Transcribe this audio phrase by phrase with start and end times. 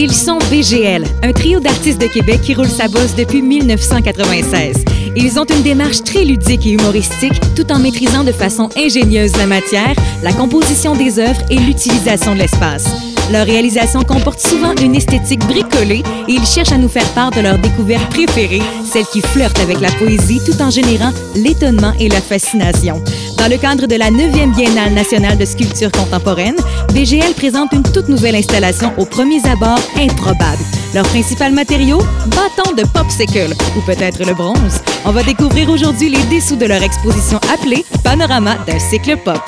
[0.00, 4.84] Ils sont BGL, un trio d'artistes de Québec qui roule sa bosse depuis 1996.
[5.16, 9.46] Ils ont une démarche très ludique et humoristique, tout en maîtrisant de façon ingénieuse la
[9.46, 12.84] matière, la composition des œuvres et l'utilisation de l'espace.
[13.32, 17.40] Leur réalisation comporte souvent une esthétique bricolée et ils cherchent à nous faire part de
[17.40, 22.20] leur découverte préférée, celle qui flirte avec la poésie tout en générant l'étonnement et la
[22.20, 23.02] fascination.
[23.38, 26.56] Dans le cadre de la 9e Biennale nationale de sculpture contemporaine,
[26.92, 30.62] BGL présente une toute nouvelle installation aux premiers abords improbables.
[30.92, 34.82] Leur principal matériau, bâton de popsicle ou peut-être le bronze.
[35.04, 39.40] On va découvrir aujourd'hui les dessous de leur exposition appelée Panorama d'un cycle pop.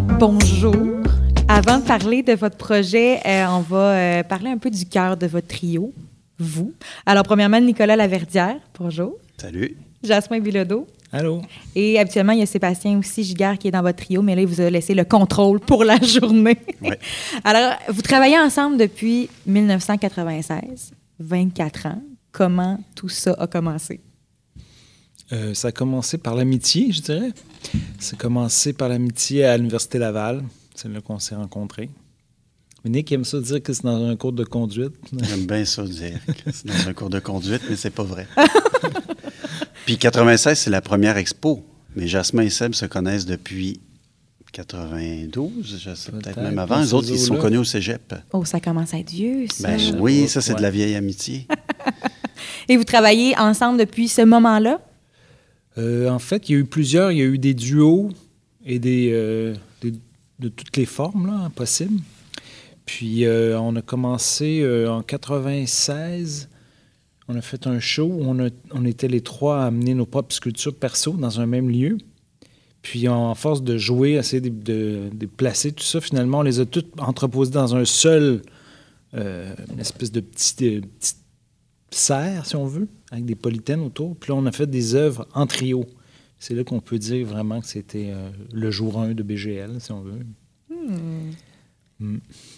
[0.00, 0.74] Bonjour.
[1.48, 5.16] Avant de parler de votre projet, euh, on va euh, parler un peu du cœur
[5.16, 5.94] de votre trio,
[6.38, 6.74] vous.
[7.06, 9.16] Alors, premièrement, Nicolas Laverdière, bonjour.
[9.38, 9.76] Salut.
[10.02, 10.86] Jasmin Bilodeau.
[11.12, 11.40] Allô?
[11.74, 14.42] Et habituellement, il y a Sébastien aussi Giguère qui est dans votre trio, mais là,
[14.42, 16.58] il vous a laissé le contrôle pour la journée.
[16.82, 16.98] Ouais.
[17.44, 22.02] Alors, vous travaillez ensemble depuis 1996, 24 ans.
[22.32, 24.00] Comment tout ça a commencé?
[25.32, 27.30] Euh, ça a commencé par l'amitié, je dirais.
[27.98, 30.44] Ça a commencé par l'amitié à l'Université Laval.
[30.74, 31.90] C'est là qu'on s'est rencontrés.
[32.84, 34.94] Mais Nick aime ça dire que c'est dans un cours de conduite.
[35.22, 38.28] J'aime bien ça dire que c'est dans un cours de conduite, mais c'est pas vrai.
[39.86, 41.64] Puis 96, c'est la première expo.
[41.96, 43.80] Mais Jasmin et Seb se connaissent depuis
[44.52, 46.80] 92, je sais peut-être Peut-être, même avant.
[46.80, 48.14] Les autres, ils se sont connus au cégep.
[48.32, 49.68] Oh, ça commence à être vieux, ça.
[49.68, 51.46] Ben oui, ça, c'est de la vieille amitié.
[52.68, 54.80] Et vous travaillez ensemble depuis ce moment-là?
[55.78, 57.12] Euh, en fait, il y a eu plusieurs.
[57.12, 58.10] Il y a eu des duos
[58.64, 59.54] et des, euh,
[60.38, 62.00] de toutes les formes possibles.
[62.84, 66.48] Puis euh, on a commencé euh, en 96.
[67.28, 70.34] On a fait un show où on, a- était les trois à amener nos propres
[70.34, 71.98] sculptures perso dans un même lieu.
[72.82, 76.92] Puis en force de jouer, essayer de, placer tout ça, finalement, on les a toutes
[77.00, 78.42] entreposées dans un seul,
[79.12, 81.14] une espèce de petit, petit
[81.90, 84.16] serre, si on veut, avec des polythènes autour.
[84.16, 85.84] Puis là, on a fait des œuvres en trio.
[86.38, 89.92] C'est là qu'on peut dire vraiment que c'était euh, le jour 1 de BGL, si
[89.92, 90.18] on veut.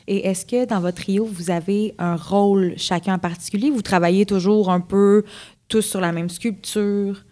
[0.07, 3.71] Et est-ce que dans votre trio, vous avez un rôle chacun en particulier?
[3.71, 5.25] Vous travaillez toujours un peu
[5.69, 7.25] tous sur la même sculpture?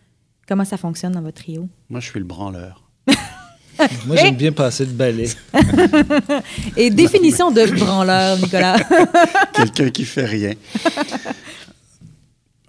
[0.47, 1.69] Comment ça fonctionne dans votre trio?
[1.89, 2.89] Moi, je suis le branleur.
[4.07, 5.29] Moi, j'aime bien passer de balai.
[6.77, 8.79] Et définition de branleur, Nicolas.
[9.53, 10.53] Quelqu'un qui fait rien.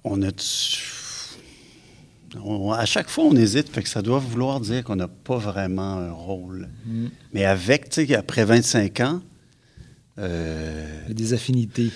[0.09, 0.31] On a...
[2.43, 5.37] on- à chaque fois, on hésite, fait que ça doit vouloir dire qu'on n'a pas
[5.37, 6.69] vraiment un rôle.
[7.33, 9.21] Mais avec, tu sais, après 25 ans,
[10.19, 11.91] euh, Il y a des affinités.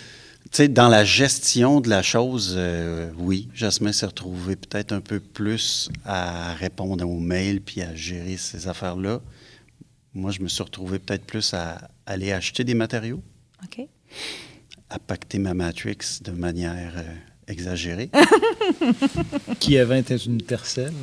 [0.52, 5.00] Tu sais, dans la gestion de la chose, euh, oui, Jasmin s'est retrouvé peut-être un
[5.02, 9.22] peu plus à répondre aux mails puis à gérer ces affaires-là.
[10.14, 13.24] Moi, je me suis retrouvé peut-être plus à aller acheter des matériaux,
[13.64, 13.88] OK.
[14.90, 17.04] à pacter ma Matrix de manière euh,
[17.52, 18.10] exagérée,
[19.60, 20.94] Qui avant était une tercelle.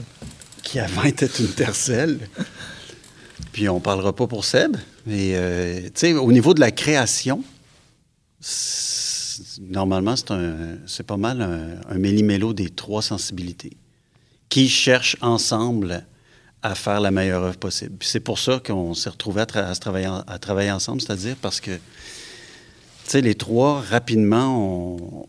[0.62, 2.19] qui avant était une tercelle.
[3.53, 4.76] Puis on parlera pas pour Seb,
[5.06, 7.42] mais euh, tu sais, au niveau de la création,
[9.60, 13.72] normalement, c'est un- c'est pas mal un, un méli-mélo des trois sensibilités
[14.48, 16.04] qui cherchent ensemble
[16.62, 17.97] à faire la meilleure œuvre possible.
[17.98, 20.70] Puis c'est pour ça qu'on s'est retrouvés à, tra- à se travailler, en- à travailler
[20.72, 21.80] ensemble, c'est-à-dire parce que, tu
[23.04, 25.26] sais, les trois, rapidement, on,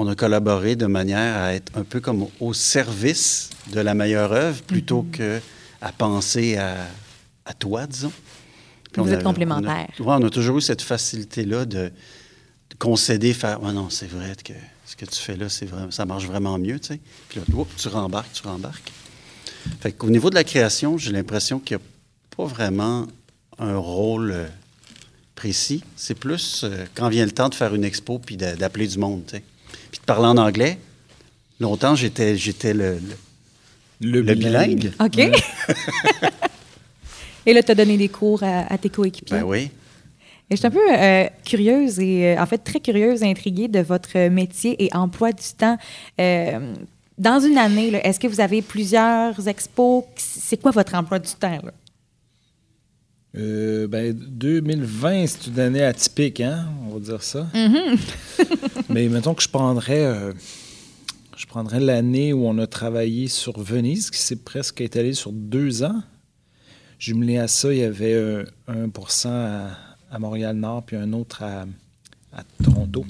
[0.00, 4.30] on a collaboré de manière à être un peu comme au service de la meilleure
[4.32, 5.40] œuvre plutôt que
[5.80, 6.86] à penser à,
[7.44, 8.12] à toi, disons.
[8.92, 9.88] Puis Vous on êtes complémentaires.
[9.98, 11.90] On a, ouais, on a toujours eu cette facilité-là de,
[12.70, 14.52] de concéder, faire Ah non, c'est vrai que
[14.86, 17.00] ce que tu fais là, c'est ça marche vraiment mieux, tu sais.
[17.28, 18.92] Puis là, tu rembarques, tu rembarques.
[19.80, 21.86] Fait qu'au niveau de la création, j'ai l'impression qu'il n'y a
[22.36, 23.06] pas vraiment
[23.58, 24.46] un rôle euh,
[25.34, 25.82] précis.
[25.96, 28.98] C'est plus euh, quand vient le temps de faire une expo puis d'a- d'appeler du
[28.98, 29.42] monde, tu sais.
[30.08, 30.78] Parler en anglais.
[31.60, 32.98] Longtemps, j'étais, j'étais le,
[34.00, 34.90] le- le bilingue.
[35.00, 35.18] OK.
[37.46, 39.38] Et là, tu as donné des cours à, à tes coéquipiers?
[39.40, 39.70] Ben oui.
[40.50, 43.68] Et je suis un peu euh, curieuse et, euh, en fait, très curieuse et intriguée
[43.68, 45.76] de votre métier et emploi du temps.
[46.20, 46.74] Euh,
[47.18, 50.04] dans une année, est-ce que vous avez plusieurs expos?
[50.16, 51.58] C'est quoi votre emploi du temps?
[51.62, 51.72] Là?
[53.36, 56.66] Euh, ben, 2020, c'est une année atypique, hein?
[56.86, 57.46] On va dire ça.
[58.88, 60.32] Mais mettons que je prendrais, euh,
[61.36, 65.82] je prendrais l'année où on a travaillé sur Venise, qui s'est presque étalé sur deux
[65.82, 66.02] ans.
[66.98, 68.90] Jumelé à ça, il y avait euh, 1
[69.26, 69.68] à,
[70.10, 71.66] à Montréal-Nord, puis un autre à,
[72.32, 73.04] à Toronto.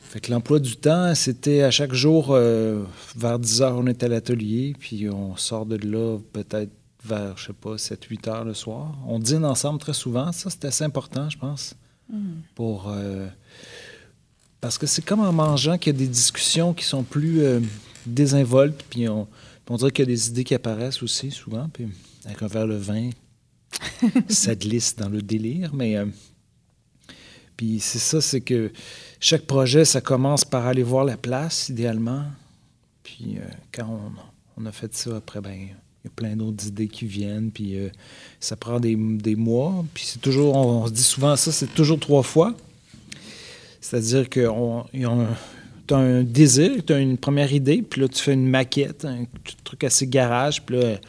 [0.00, 2.82] Fait que l'emploi du temps, c'était à chaque jour, euh,
[3.16, 6.70] vers 10 heures, on est à l'atelier, puis on sort de là peut-être
[7.04, 8.96] vers, je sais pas, 7-8 heures le soir.
[9.06, 10.32] On dîne ensemble très souvent.
[10.32, 11.74] Ça, c'est assez important, je pense,
[12.54, 12.88] pour...
[12.88, 13.26] euh,
[14.60, 17.60] parce que c'est comme en mangeant qu'il y a des discussions qui sont plus euh,
[18.06, 19.26] désinvoltes, puis on,
[19.68, 21.88] on dirait qu'il y a des idées qui apparaissent aussi souvent, puis
[22.24, 23.10] avec un verre de vin,
[24.28, 25.96] ça glisse dans le délire, mais...
[25.96, 26.06] euh,
[27.56, 28.72] puis c'est ça, c'est que
[29.20, 32.24] chaque projet, ça commence par aller voir la place, idéalement.
[33.02, 35.68] Puis euh, quand on, on a fait ça, après, ben,
[36.02, 37.50] il y a plein d'autres idées qui viennent.
[37.50, 37.88] Puis euh,
[38.40, 39.84] ça prend des, des mois.
[39.94, 42.56] Puis c'est toujours, on, se dit souvent ça, c'est toujours trois fois.
[43.80, 44.48] C'est-à-dire que
[45.86, 49.04] tu as un désir, tu as une première idée, puis là, tu fais une maquette,
[49.04, 49.26] un
[49.64, 51.00] truc assez garage, puis là,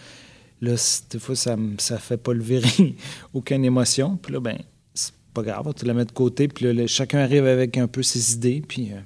[0.61, 2.61] là des fois, ça ne fait pas lever
[3.33, 4.17] aucune émotion.
[4.17, 4.57] Puis là, ben
[4.93, 8.01] c'est pas grave, tu la mets de côté, puis là, chacun arrive avec un peu
[8.01, 8.99] ses idées, puis euh,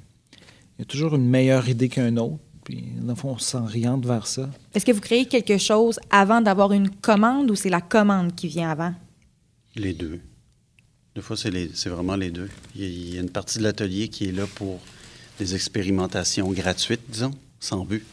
[0.77, 2.39] il y a toujours une meilleure idée qu'un autre.
[2.67, 4.49] Puis, dans le fond, on s'oriente vers ça.
[4.73, 8.49] Est-ce que vous créez quelque chose avant d'avoir une commande ou c'est la commande qui
[8.49, 8.93] vient avant?
[9.77, 10.19] Les deux.
[11.15, 12.49] Des fois, c'est les- c'est vraiment les deux.
[12.75, 14.81] Il y, a, il y a une partie de l'atelier qui est là pour
[15.39, 17.31] des expérimentations gratuites, disons,
[17.61, 18.03] sans but,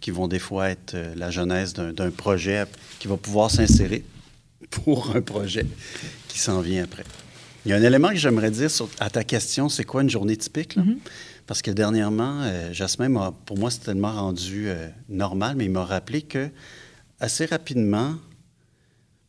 [0.00, 2.64] qui vont des fois être euh, la genèse d'un d'un projet
[3.00, 4.02] qui va pouvoir s'insérer
[4.70, 5.66] pour un projet
[6.26, 7.04] qui s'en vient après.
[7.66, 10.10] Il y a un élément que j'aimerais dire sur- à ta question, c'est quoi une
[10.10, 10.76] journée typique?
[10.76, 10.82] là?
[11.46, 15.70] Parce que dernièrement, euh, Jasmin, m'a- pour moi, c'est tellement rendu euh, normal, mais il
[15.70, 16.48] m'a rappelé que
[17.18, 18.14] assez rapidement,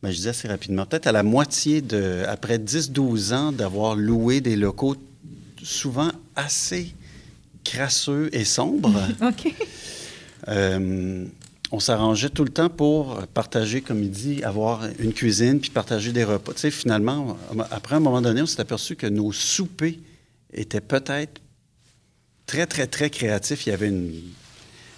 [0.02, 4.40] ben, je dis assez rapidement, peut-être à la moitié de, après 10-12 ans d'avoir loué
[4.40, 4.96] des locaux
[5.62, 6.94] souvent assez
[7.64, 9.52] crasseux et sombres, OK.
[10.48, 11.24] euh,
[11.72, 16.12] on s'arrangeait tout le temps pour partager, comme il dit, avoir une cuisine puis partager
[16.12, 16.52] des repas.
[16.52, 17.38] Tu sais, finalement,
[17.70, 19.98] après un moment donné, on s'est aperçu que nos soupers
[20.52, 21.40] étaient peut-être
[22.44, 23.66] très, très, très créatifs.
[23.66, 24.12] Il y avait une,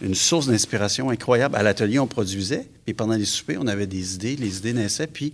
[0.00, 1.54] une source d'inspiration incroyable.
[1.54, 5.06] À l'atelier, on produisait, puis pendant les soupers, on avait des idées, les idées naissaient,
[5.06, 5.32] puis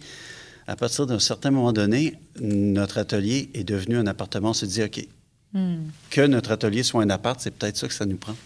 [0.67, 4.51] à partir d'un certain moment donné, notre atelier est devenu un appartement.
[4.51, 5.09] On s'est dit, OK,
[6.11, 8.37] que notre atelier soit un appart, c'est peut-être ça que ça nous prend.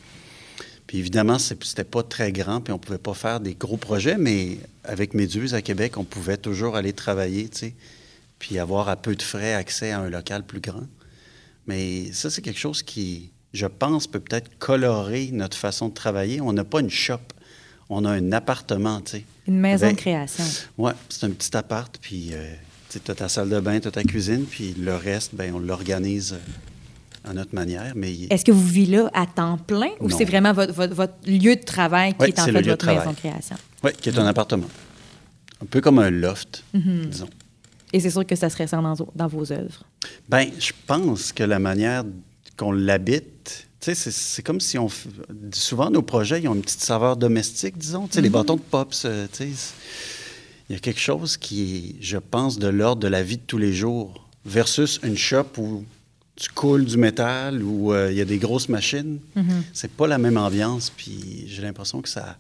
[0.95, 4.59] Puis évidemment, c'était pas très grand, puis on pouvait pas faire des gros projets, mais
[4.85, 7.75] avec Méduse à Québec, on pouvait toujours aller travailler, tu sais,
[8.39, 10.87] puis avoir à peu de frais accès à un local plus grand.
[11.67, 16.41] Mais ça, c'est quelque chose qui, je pense, peut peut-être colorer notre façon de travailler.
[16.41, 17.19] On n'a pas une shop,
[17.89, 19.25] on a un appartement, tu sais.
[19.49, 20.45] Une maison de création.
[20.79, 22.55] Oui, c'est un petit appart, puis euh,
[22.89, 25.59] tu as ta salle de bain, tu as ta cuisine, puis le reste, ben, on
[25.59, 26.74] l'organise euh,
[27.25, 27.93] à notre manière.
[27.97, 30.95] Mais il- Est-ce que vous vivez là à temps plein ou c'est vraiment votre, votre-
[30.95, 33.57] votre lieu de travail qui Oui, est en fait votre maison de création?
[33.83, 34.69] Oui, qui est un appartement.
[35.63, 37.07] Un peu comme un loft, Mm-hmm.
[37.09, 37.29] disons.
[37.93, 39.85] Et c'est sûr que ça se ressent dans, dans vos œuvres?
[40.29, 42.05] Ben, je pense que la manière
[42.57, 44.89] qu'on l'habite, tu sais, c'est- comme si on.
[44.89, 45.07] f-
[45.53, 48.07] Souvent, nos projets, ils ont une petite saveur domestique, disons.
[48.09, 49.51] Tu sais, les bâtons de pops, euh, tu sais.
[49.55, 49.75] c'est-
[50.71, 53.43] Il y a quelque chose qui est, je pense, de l'ordre de la vie de
[53.47, 55.85] tous les jours, versus une shop où
[56.37, 59.21] tu coules du métal, où euh, il y a des grosses machines.
[59.73, 62.37] C'est pas la même ambiance, puis j'ai l'impression que ça,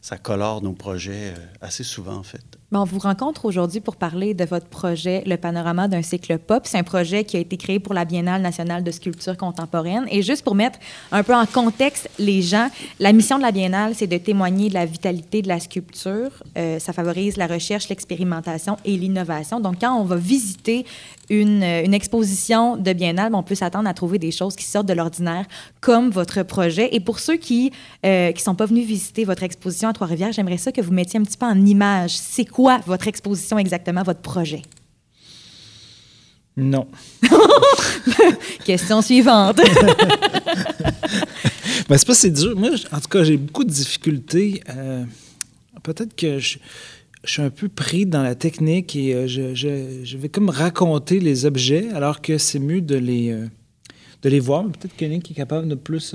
[0.00, 2.44] ça colore nos projets euh, assez souvent, en fait.
[2.72, 6.62] Bon, on vous rencontre aujourd'hui pour parler de votre projet Le Panorama d'un cycle pop.
[6.64, 10.06] C'est un projet qui a été créé pour la Biennale nationale de sculpture contemporaine.
[10.10, 10.78] Et juste pour mettre
[11.10, 14.74] un peu en contexte les gens, la mission de la Biennale, c'est de témoigner de
[14.74, 16.30] la vitalité de la sculpture.
[16.56, 19.60] Euh, ça favorise la recherche, l'expérimentation et l'innovation.
[19.60, 20.86] Donc, quand on va visiter
[21.28, 24.94] une, euh, exposition de Biennale, on peut s'attendre à trouver des choses qui sortent de
[24.94, 25.44] l'ordinaire,
[25.82, 26.88] comme votre projet.
[26.94, 27.70] Et pour ceux qui
[28.02, 31.22] ne sont pas venus visiter votre exposition à Trois-Rivières, j'aimerais ça que vous mettiez un
[31.22, 32.16] petit peu en image.
[32.16, 34.62] C'est quoi votre exposition exactement, votre projet?
[36.56, 36.86] Non.
[38.64, 39.60] Question suivante.
[41.88, 42.56] Ben, c'est pas c'est dur.
[42.56, 44.62] Moi, en tout cas, j'ai beaucoup de difficultés.
[44.70, 45.04] euh,
[45.82, 46.58] Peut-être que je,
[47.24, 50.48] je suis un peu pris dans la technique et euh, je, je- je vais comme
[50.48, 53.46] raconter les objets alors que c'est mieux de les, euh,
[54.22, 54.64] de les voir.
[54.64, 56.14] Peut-être quelqu'un qui est capable de plus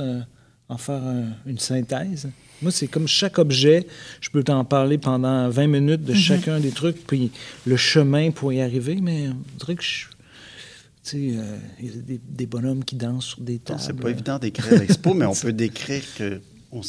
[0.69, 2.29] en faire un- une synthèse.
[2.61, 3.85] Moi, c'est comme chaque objet,
[4.19, 7.31] je peux t'en parler pendant 20 minutes de chacun des trucs, puis
[7.65, 10.05] le chemin pour y arriver, mais on dirait que je.
[11.03, 13.79] Tu sais, euh, il y a des, des bonhommes qui dansent sur des tables.
[13.81, 16.81] C'est pas évident d'écrire l'expo, mais on peut décrire que on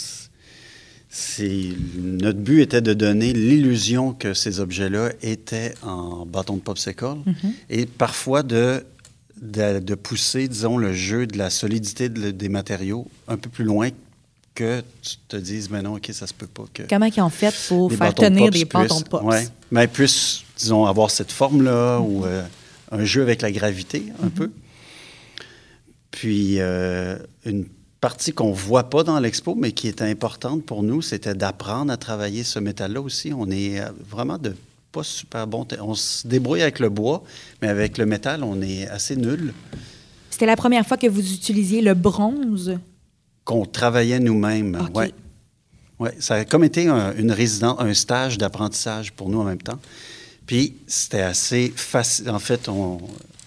[1.98, 7.04] notre but était de donner l'illusion que ces objets-là étaient en bâton de popsicle
[7.70, 8.84] et parfois de,
[9.40, 13.64] de de pousser, disons, le jeu de la solidité de- des matériaux un peu plus
[13.64, 13.88] loin
[14.58, 17.30] que tu te dises, mais non, ok, ça se peut pas que Comment ils ont
[17.30, 19.22] fait pour faire tenir des bâtons pops?
[19.22, 22.42] ouais, mais puissent, disons, avoir cette forme-là ou euh,
[22.90, 24.50] un jeu avec la gravité un peu.
[26.10, 27.66] Puis, euh, une
[28.00, 31.92] partie qu'on ne voit pas dans l'expo, mais qui est importante pour nous, c'était d'apprendre
[31.92, 33.32] à travailler ce métal-là aussi.
[33.32, 34.56] On est euh, vraiment de
[34.90, 35.68] pas super bon.
[35.80, 37.22] On se débrouille avec le bois,
[37.62, 39.54] mais avec le métal, on est assez nul.
[40.30, 42.76] C'était la première fois que vous utilisiez le bronze?
[43.48, 44.90] Qu'on travaillait nous-mêmes, OK.
[44.94, 45.14] oui.
[45.98, 49.62] Ouais, ça a comme été un, une résidence, un stage d'apprentissage pour nous en même
[49.62, 49.78] temps.
[50.44, 52.28] Puis c'était assez facile.
[52.28, 53.00] En fait, on,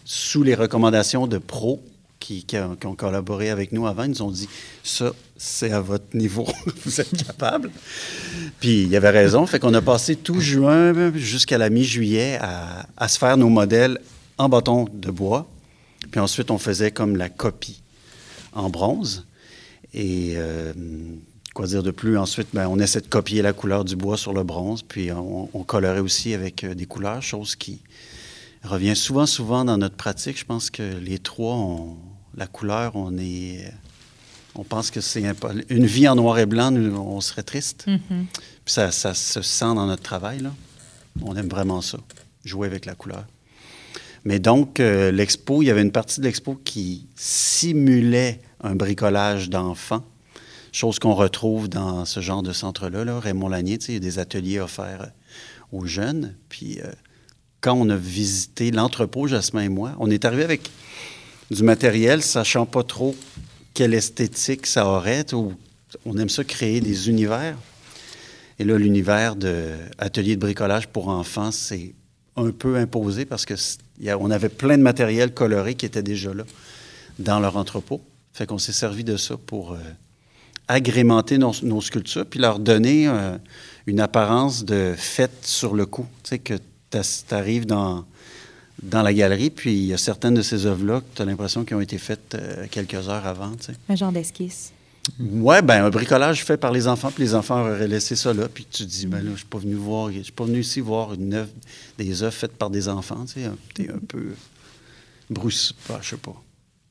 [0.04, 1.84] sous les recommandations de pros
[2.20, 4.50] qui, qui ont, qui ont collaboré avec nous avant, ils nous ont dit
[4.84, 6.48] ça, c'est à votre niveau,
[6.84, 7.70] vous êtes capable.
[8.60, 12.88] Puis il y avait raison, fait qu'on a passé tout juin jusqu'à la mi-juillet à,
[12.98, 14.00] à se faire nos modèles
[14.40, 15.48] en bâton de bois.
[16.10, 17.84] Puis ensuite, on faisait comme la copie
[18.54, 19.28] en bronze.
[19.94, 20.74] Et euh,
[21.54, 22.18] quoi dire de plus?
[22.18, 25.50] Ensuite, ben, on essaie de copier la couleur du bois sur le bronze, puis on,
[25.54, 27.82] on colorait aussi avec euh, des couleurs, chose qui
[28.64, 30.38] revient souvent, souvent dans notre pratique.
[30.40, 31.98] Je pense que les trois, on-
[32.36, 33.72] la couleur, on est...
[34.54, 35.24] On pense que c'est
[35.70, 37.86] une vie en noir et blanc, nous, on serait triste.
[37.88, 38.26] Mhm.
[38.66, 40.54] Puis ça, ça se sent dans notre travail, là.
[41.22, 41.98] On aime vraiment ça,
[42.44, 43.26] jouer avec la couleur.
[44.24, 49.50] Mais donc, euh, l'expo, il y avait une partie de l'expo qui simulait un bricolage
[49.50, 50.06] d'enfants,
[50.72, 53.04] chose qu'on retrouve dans ce genre de centre-là.
[53.04, 53.20] Là.
[53.20, 56.36] Raymond Lanier, il y a des ateliers offerts euh, aux jeunes.
[56.50, 56.92] Puis euh,
[57.62, 60.70] quand on a visité l'entrepôt, Jasmin et moi, on est arrivé avec
[61.50, 63.16] du matériel, sachant pas trop
[63.74, 65.26] quelle esthétique ça aurait.
[66.06, 67.58] On aime ça créer des univers.
[68.60, 71.96] Et là, l'univers de de bricolage pour enfants, c'est
[72.38, 75.76] un peu imposé parce que c- il y a- on avait plein de matériel coloré
[75.76, 76.44] qui était déjà là
[77.20, 78.02] dans leur entrepôt.
[78.34, 79.78] Fait qu'on s'est servi de ça pour euh,
[80.68, 83.38] agrémenter nos, nos sculptures puis leur donner euh,
[83.88, 86.06] une apparence de fête sur le coup.
[86.24, 86.54] Tu sais, que
[86.90, 87.00] tu
[87.36, 88.06] arrives dans,
[88.84, 91.64] dans la galerie, puis il y a certaines de ces œuvres-là que tu as l'impression
[91.66, 93.52] qu'elles ont été faites euh, quelques heures avant.
[93.58, 93.74] tu sais.
[93.90, 94.72] Un genre d'esquisse.
[95.20, 98.48] Ouais, ben un bricolage fait par les enfants, puis les enfants auraient laissé ça là,
[98.48, 100.60] puis tu te dis, ben là, je suis pas venu voir, je suis pas venu
[100.60, 101.50] ici voir une œuvre,
[101.98, 104.28] des œuvres faites par des enfants, tu sais, t'es un peu
[105.30, 106.36] brousse, pas, je sais pas.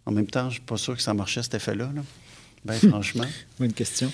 [0.06, 2.02] En même temps, je suis pas sûr que ça marchait cet effet-là, là.
[2.64, 3.24] Ben franchement,
[3.58, 4.12] Bonne question.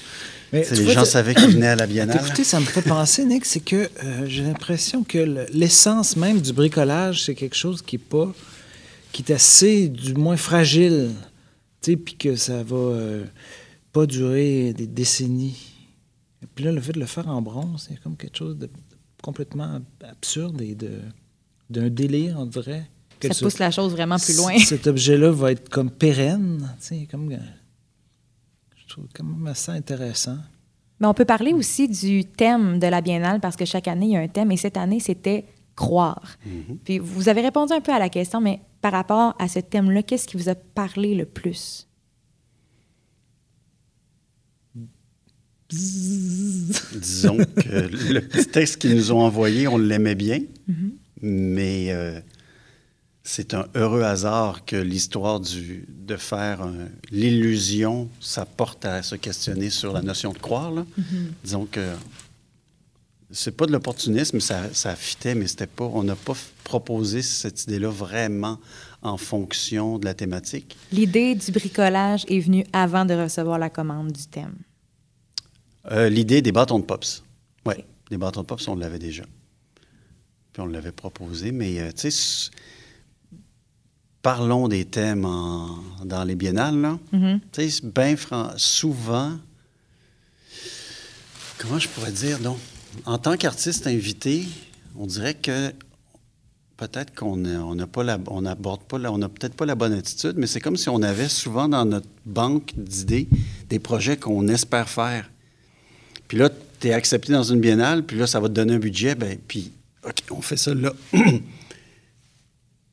[0.53, 2.21] Mais les vois, gens savaient qu'ils venaient à la Biennale.
[2.25, 6.41] Écoutez, ça me fait penser, Nick, c'est que euh, j'ai l'impression que le- l'essence même
[6.41, 8.33] du bricolage, c'est quelque chose qui est pas,
[9.11, 11.11] qui est assez, du moins fragile,
[11.83, 13.25] tu sais, puis que ça va euh,
[13.97, 15.57] pas durer des décennies.
[16.43, 18.69] Et puis là, le fait de le faire en bronze, c'est comme quelque chose de
[19.23, 21.01] complètement absurde et de
[21.71, 22.85] d'un délire, on dirait.
[23.19, 24.57] que Ça ce- pousse la chose vraiment plus loin.
[24.73, 26.75] Cet objet-là va être comme pérenne,
[27.11, 27.39] comme euh,
[28.77, 30.37] je trouve quand même assez intéressant.
[31.01, 34.13] Mais on peut parler aussi du thème de la biennale parce que chaque année, il
[34.13, 36.37] y a un thème et cette année, c'était croire.
[36.85, 40.03] Puis vous avez répondu un peu à la question, mais par rapport à ce thème-là,
[40.03, 41.87] qu'est-ce qui vous a parlé le plus?
[45.69, 50.41] Disons que le petit texte qu'ils nous ont envoyé, on l'aimait bien,
[51.21, 52.21] mais euh,
[53.25, 56.69] c'est un heureux hasard que l'histoire de faire
[57.11, 60.71] l'illusion, ça porte à se questionner sur la notion de croire.
[60.71, 60.87] là.
[61.43, 61.95] Disons que
[63.31, 67.65] c'est pas de l'opportunisme, ça, ça fitait, mais c'était pas, on n'a pas proposé cette
[67.65, 68.61] idée-là vraiment
[69.03, 70.77] en fonction de la thématique.
[70.93, 74.55] L'idée du bricolage est venue avant de recevoir la commande du thème.
[75.91, 77.23] Euh, L'idée des bâtons de pops.
[77.65, 77.75] Oui,
[78.11, 79.23] des bâtons de pops, on l'avait déjà.
[80.53, 82.51] Puis on l'avait proposé, mais euh, tu sais,
[84.23, 86.99] parlons des thèmes en- dans les biennales, là.
[87.53, 88.17] Tu sais, bien
[88.57, 89.33] souvent,
[91.59, 92.59] comment je pourrais dire, donc,
[93.05, 94.47] en tant qu'artiste invité,
[94.97, 95.73] on dirait que
[96.77, 99.93] peut-être qu'on n'a pas la, on n'aborde pas, la- on n'a peut-être pas la bonne
[99.93, 103.29] attitude, mais c'est comme si on avait souvent dans notre banque d'idées
[103.69, 105.31] des projets qu'on espère faire.
[106.29, 108.79] Puis là, tu es accepté dans une biennale, puis là, ça va te donner un
[108.79, 109.73] budget, ben, puis
[110.05, 110.93] OK, on fait ça là.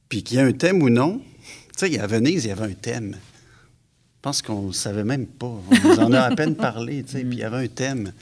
[0.10, 1.22] puis qu'il y ait un thème ou non,
[1.78, 3.16] tu sais, à Venise, il y avait un thème.
[3.16, 5.48] Je pense qu'on ne savait même pas.
[5.70, 8.14] On nous en a à peine parlé, tu sais, puis il y avait un thème.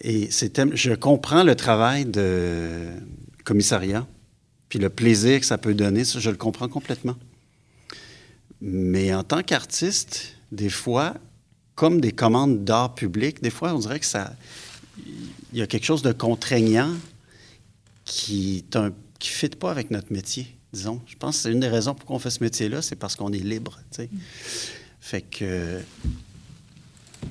[0.00, 2.88] Et ces thèmes, je comprends le travail de
[3.44, 4.06] commissariat,
[4.68, 7.16] puis le plaisir que ça peut donner, ça, je le comprends complètement.
[8.60, 11.14] Mais en tant qu'artiste, des fois,
[11.74, 14.34] comme des commandes d'art public, des fois, on dirait que ça.
[15.52, 16.92] Il y a quelque chose de contraignant
[18.04, 21.00] qui ne qui fit pas avec notre métier, disons.
[21.06, 23.32] Je pense que c'est une des raisons pour qu'on fait ce métier-là, c'est parce qu'on
[23.32, 24.08] est libre, tu sais.
[25.00, 25.80] Fait que.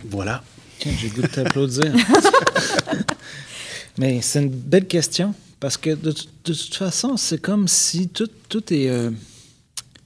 [0.09, 0.43] Voilà.
[0.83, 1.93] J'ai le goût de t'applaudir.
[3.97, 8.29] Mais c'est une belle question parce que de, de toute façon, c'est comme si tout,
[8.49, 8.89] tout est.
[8.89, 9.11] euh,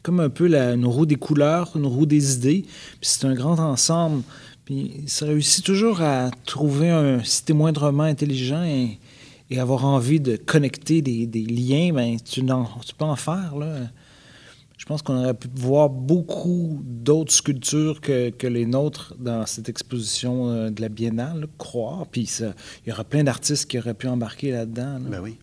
[0.07, 2.61] comme un peu la, une roue des couleurs, une roue des idées.
[2.61, 4.23] Puis c'est un grand ensemble.
[4.63, 8.99] Puis ça réussit toujours à trouver un, si moindrement intelligent et,
[9.59, 13.79] avoir envie de connecter des, liens, ben tu, peux en faire, là.
[14.77, 20.49] Je pense qu'on aurait pu voir beaucoup d'autres sculptures que, les nôtres dans cette exposition
[20.49, 22.05] euh, de la Biennale, croire.
[22.09, 24.99] Puis il y aura plein d'artistes qui auraient pu embarquer là-dedans.
[24.99, 25.09] là.
[25.09, 25.37] Ben oui.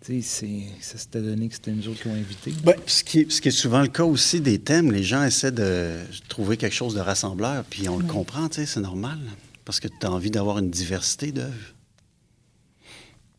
[0.00, 2.52] Ça s'était donné que c'était nous autres qui ont invité.
[2.64, 5.22] Ben, ce, qui est, ce qui est souvent le cas aussi des thèmes, les gens
[5.22, 5.96] essaient de
[6.28, 9.18] trouver quelque chose de rassembleur, puis on le comprend, tu sais, c'est normal,
[9.64, 11.74] parce que tu as envie d'avoir une diversité d'œuvres.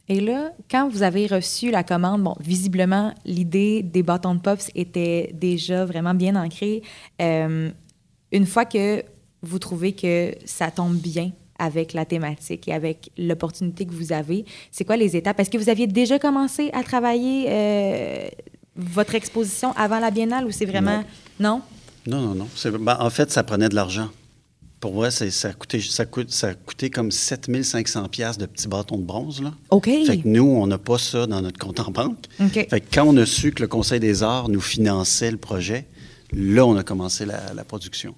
[0.09, 4.69] Et là, quand vous avez reçu la commande, bon, visiblement, l'idée des bâtons de pops
[4.75, 6.81] était déjà vraiment bien ancrée.
[7.21, 7.69] Euh,
[8.31, 9.03] une fois que
[9.43, 14.45] vous trouvez que ça tombe bien avec la thématique et avec l'opportunité que vous avez,
[14.71, 15.39] c'est quoi les étapes?
[15.39, 18.27] Est-ce que vous aviez déjà commencé à travailler euh,
[18.75, 21.03] votre exposition avant la biennale ou c'est vraiment...
[21.39, 21.61] Non?
[22.07, 22.47] Non, non, non.
[22.55, 24.09] C'est- ben, en fait, ça prenait de l'argent.
[24.79, 28.97] Pour moi, c'est- ça, coûtait, ça, coûte, ça coûtait comme 7500 pièces de petits bâtons
[28.97, 29.41] de bronze.
[29.41, 29.53] Là.
[29.71, 29.85] OK.
[29.85, 32.25] Fait que nous, on n'a pas ça dans notre compte en banque.
[32.39, 32.53] OK.
[32.69, 35.85] Fait que quand on a su que le Conseil des arts nous finançait le projet,
[36.31, 38.15] là, on a commencé la, la production.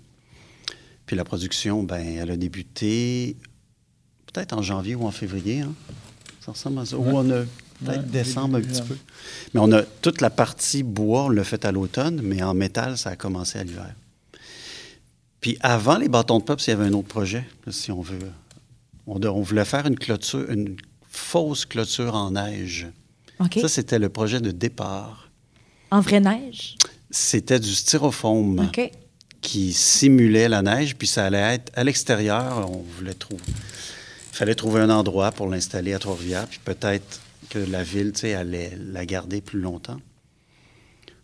[1.11, 3.35] Puis la production, ben, elle a débuté
[4.31, 5.59] peut-être en janvier ou en février.
[5.59, 5.73] hein.
[6.39, 6.97] Ça ressemble à ça.
[6.97, 7.39] Ou on a
[7.83, 8.95] peut-être Ouais, décembre un petit peu.
[9.53, 12.97] Mais on a toute la partie bois, on l'a fait à l'automne, mais en métal,
[12.97, 13.93] ça a commencé à l'hiver.
[15.41, 18.17] Puis avant les bâtons de pop, il y avait un autre projet, si on veut.
[19.05, 20.77] On, de- on voulait faire une clôture, une
[21.09, 22.87] fausse clôture en neige.
[23.59, 25.29] Ça, c'était le projet de départ.
[25.89, 26.77] en vraie neige?
[27.09, 28.91] C'était du styrofoam OK.
[29.41, 32.69] Qui simulait la neige, puis ça allait être à l'extérieur.
[32.71, 33.41] On voulait trouver.
[33.47, 37.19] Il fallait trouver un endroit pour l'installer à Trois-Rivières, puis peut-être
[37.49, 39.99] que la ville, allait la garder plus longtemps.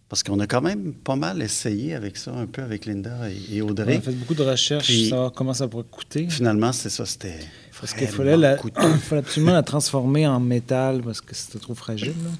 [0.10, 3.58] Parce qu'on a quand même pas mal essayé avec ça, un peu avec Linda et,
[3.58, 3.98] et On Audrey.
[3.98, 6.28] a fait beaucoup de recherches, Puis- savoir comment ça pourrait coûter.
[6.30, 7.40] Finalement, c'est ça, c'était.
[7.80, 8.58] Parce qu'il fallait, la-
[9.02, 12.14] fallait absolument la transformer en métal parce que c'était trop fragile.
[12.24, 12.32] là.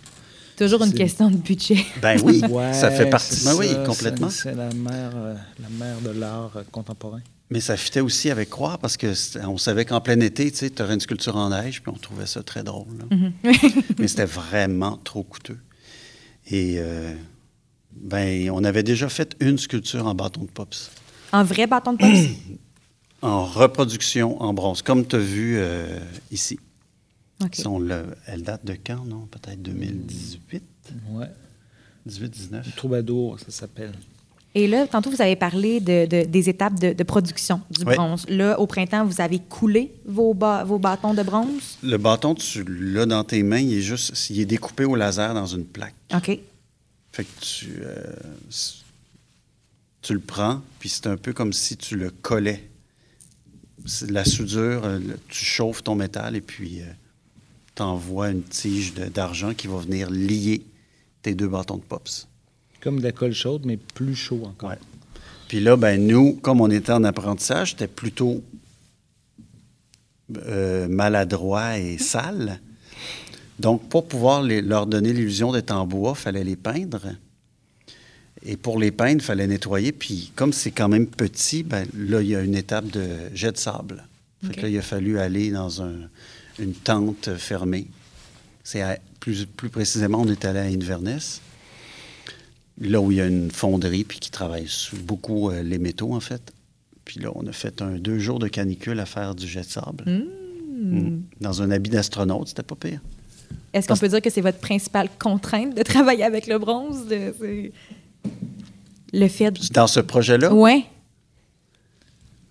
[0.58, 1.86] Toujours une question de budget.
[2.02, 3.46] Ben oui, Ouais, ça fait partie.
[3.46, 4.30] Ben oui, ça, complètement.
[4.30, 7.22] C'est la mère, euh, la mère de l'art euh, contemporain.
[7.50, 9.14] Mais ça fitait aussi avec Croix parce que
[9.48, 11.98] on savait qu'en plein été, tu sais, tu aurais une sculpture en neige, puis on
[11.98, 12.88] trouvait ça très drôle.
[13.00, 13.18] là.
[14.00, 15.60] Mais c'était vraiment trop coûteux.
[16.50, 17.14] Et euh,
[17.94, 20.92] ben, on avait déjà fait une sculpture en bâton de pops,
[21.32, 22.30] En vrai bâton de pops?
[23.22, 26.00] en reproduction en bronze, comme tu as vu euh,
[26.32, 26.60] ici.
[27.44, 27.56] OK.
[27.56, 29.28] Ça, on l'a- elle date de quand, non?
[29.30, 30.64] Peut-être 2018?
[31.12, 31.28] Ouais.
[32.08, 32.76] 18-19?
[32.76, 33.94] Troubadour, ça s'appelle.
[34.56, 37.94] Et là, tantôt, vous avez parlé de, de- des étapes de, de production du Oui.
[37.96, 38.26] bronze.
[38.28, 41.78] Là, au printemps, vous avez coulé vos, ba- vos bâtons de bronze?
[41.84, 45.34] Le bâton, tu l'as dans tes mains, il est juste, il est découpé au laser
[45.36, 45.94] dans une plaque.
[46.16, 46.40] OK.
[47.12, 48.14] Fait que tu, euh,
[50.02, 52.68] tu le prends, puis c'est un peu comme si tu le collais.
[53.86, 56.84] C'est de la soudure, euh, le- tu chauffes ton métal et puis tu
[57.82, 60.62] envoies une tige de- d'argent qui va venir lier
[61.22, 62.28] tes deux bâtons de pops.
[62.82, 64.70] Comme de la colle chaude, mais plus chaud encore.
[64.72, 64.78] Ouais.
[65.48, 68.44] Puis là, ben nous, comme on était en apprentissage, c'était plutôt
[70.46, 72.60] euh, maladroit et sale.
[73.60, 77.02] Donc, pour pouvoir les- leur donner l'illusion d'être en bois, il fallait les peindre.
[78.46, 79.92] Et pour les peindre, il fallait nettoyer.
[79.92, 83.52] Puis, comme c'est quand même petit, ben, là, il y a une étape de jet
[83.54, 84.06] de sable.
[84.46, 86.10] Fait que là, il a fallu aller dans un-
[86.60, 87.88] une tente fermée.
[88.64, 88.84] C'est
[89.20, 91.42] plus, plus précisément, on est allé à Inverness,
[92.80, 94.68] là où il y a une fonderie puis qui travaille
[95.04, 96.54] beaucoup euh, les métaux, en fait.
[97.06, 99.66] Puis là, on a fait un deux jours de canicule à faire du jet de
[99.66, 100.04] sable.
[100.08, 101.22] Mm.
[101.42, 103.00] Dans un habit d'astronaute, c'était pas pire.
[103.74, 107.08] Est-ce qu'on peut dire que c'est votre principale contrainte de travailler avec le bronze?
[107.08, 107.34] de-
[109.14, 109.60] le fait de...
[109.74, 110.84] Dans ce projet-là, Ouais.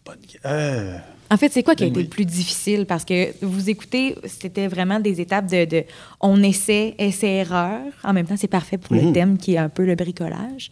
[0.07, 0.16] bonne-
[0.47, 0.97] euh,
[1.30, 2.04] En fait, c'est quoi qui a Ben été oui.
[2.04, 2.86] le plus difficile?
[2.86, 5.84] Parce que vous écoutez, c'était vraiment des étapes de, de-
[6.20, 7.82] on essaie, essai-erreur.
[8.04, 9.12] En même temps, c'est parfait pour le Mhm.
[9.12, 10.70] thème qui est un peu le bricolage.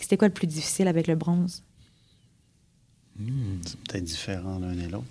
[0.00, 1.62] C'était quoi le plus difficile avec le bronze?
[3.66, 5.04] c'est peut-être différent l'un et l'autre.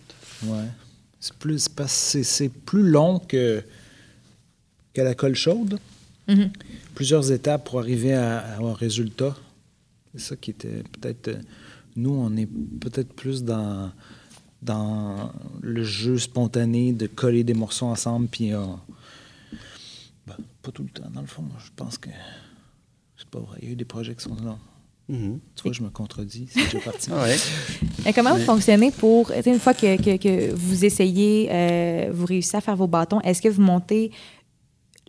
[0.44, 0.66] Ouais.
[1.20, 3.64] C'est plus, c'est parce que c'est- c'est plus long que,
[4.94, 5.80] que la colle chaude.
[6.28, 6.52] Mhm.
[6.96, 9.36] Plusieurs étapes pour arriver à, à un résultat.
[10.16, 11.28] C'est ça qui était peut-être.
[11.30, 11.42] euh,
[11.96, 12.48] Nous, on est
[12.80, 13.92] peut-être plus dans,
[14.62, 18.64] dans le jeu spontané de coller des morceaux ensemble, puis euh,
[20.28, 21.10] ben, pas tout le temps.
[21.14, 22.10] Dans le fond, je pense que
[23.18, 23.58] c'est pas vrai.
[23.62, 24.58] Il y a eu des projets qui sont là.
[25.10, 25.40] Mhm.
[25.56, 26.48] Tu vois, je me contredis.
[26.52, 27.10] C'est déjà parti.
[27.14, 27.36] Ah ouais.
[28.06, 32.58] Mais comment vous fonctionnez pour, une fois que, que- que vous essayez, euh, vous réussissez
[32.58, 34.12] à faire vos bâtons, est-ce que vous montez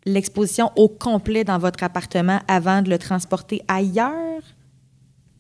[0.05, 4.43] l'exposition au complet dans votre appartement avant de le transporter ailleurs?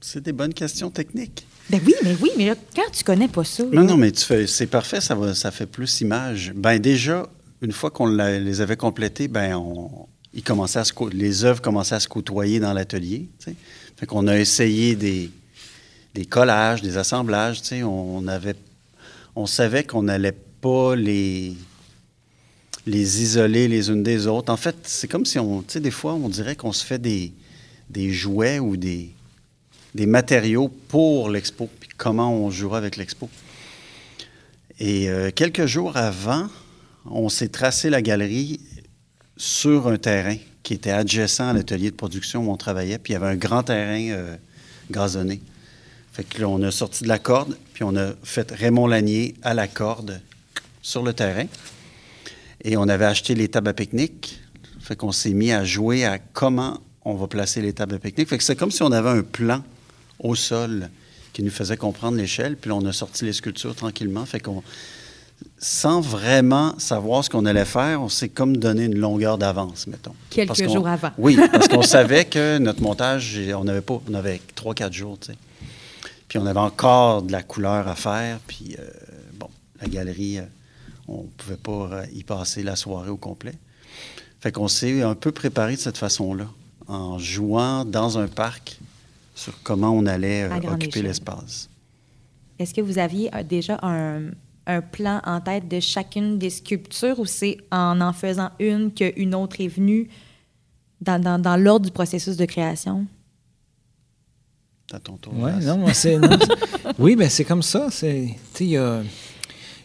[0.01, 1.47] C'est des bonnes questions techniques.
[1.71, 3.63] Ben oui, mais oui, mais là, quand tu connais pas ça.
[3.65, 6.53] Non, là, non, mais tu fais, c'est parfait, ça, va, ça fait plus image.
[6.55, 7.27] Ben déjà,
[7.63, 11.95] une fois qu'on les avait complétés, ben on, ils commençaient à se les œuvres commençaient
[11.95, 13.29] à se côtoyer dans l'atelier.
[13.97, 15.31] Fait qu'on a essayé des,
[16.15, 17.61] des collages, des assemblages.
[17.85, 18.57] On, avait,
[19.37, 21.55] on savait qu'on n'allait pas les,
[22.87, 24.53] les isoler les unes des autres.
[24.53, 26.99] En fait, c'est comme si on, tu sais, des fois, on dirait qu'on se fait
[26.99, 27.33] des,
[27.91, 29.11] des jouets ou des,
[29.95, 33.29] des matériaux pour l'expo, puis comment on jouera avec l'expo.
[34.79, 36.49] Et euh, quelques jours avant,
[37.05, 38.61] on s'est tracé la galerie
[39.37, 43.15] sur un terrain qui était adjacent à l'atelier de production où on travaillait, puis il
[43.15, 44.37] y avait un grand terrain euh,
[44.91, 45.41] gazonné.
[46.13, 49.35] Fait que là, on a sorti de la corde, puis on a fait Raymond Lanier
[49.43, 50.21] à la corde
[50.83, 51.47] sur le terrain.
[52.65, 54.41] Et on avait acheté les tables à pique-nique.
[54.81, 58.29] Fait qu'on s'est mis à jouer à comment on va placer les tables à pique-nique.
[58.29, 59.65] Fait que c'est comme si on avait un plan
[60.23, 60.89] au sol
[61.33, 62.57] qui nous faisait comprendre l'échelle.
[62.57, 64.25] Puis là, on a sorti les sculptures tranquillement.
[64.25, 64.63] Fait qu'on,
[65.59, 70.15] sans vraiment savoir ce qu'on allait faire, on s'est comme donné une longueur d'avance, mettons.
[70.31, 71.11] Quelques Parce jours avant.
[71.19, 75.19] Oui, parce qu'on savait que notre montage, on avait pas, on avait trois, quatre jours,
[75.19, 75.39] tu sais.
[76.29, 78.39] Puis on avait encore de la couleur à faire.
[78.47, 78.89] Puis euh,
[79.35, 79.49] bon,
[79.81, 80.45] la galerie, euh,
[81.07, 83.53] on pouvait pas euh, y passer la soirée au complet.
[84.41, 86.47] Fait qu'on s'est un peu préparé de cette façon-là,
[86.89, 88.79] en jouant dans un parc
[89.35, 91.69] sur comment on allait euh, occuper l'espace.
[92.59, 94.31] Est-ce que vous aviez euh, déjà un,
[94.67, 99.35] un plan en tête de chacune des sculptures ou c'est en en faisant une qu'une
[99.35, 100.09] autre est venue
[101.01, 103.07] dans, dans- dans l'ordre du processus de création?
[104.93, 105.33] À ton tour.
[105.39, 105.61] Ouais, Ras.
[105.61, 106.19] non, moi, c'est.
[106.19, 107.89] non, c'est- oui, ben c'est comme ça.
[107.91, 109.03] C'est, tu sais, il y a,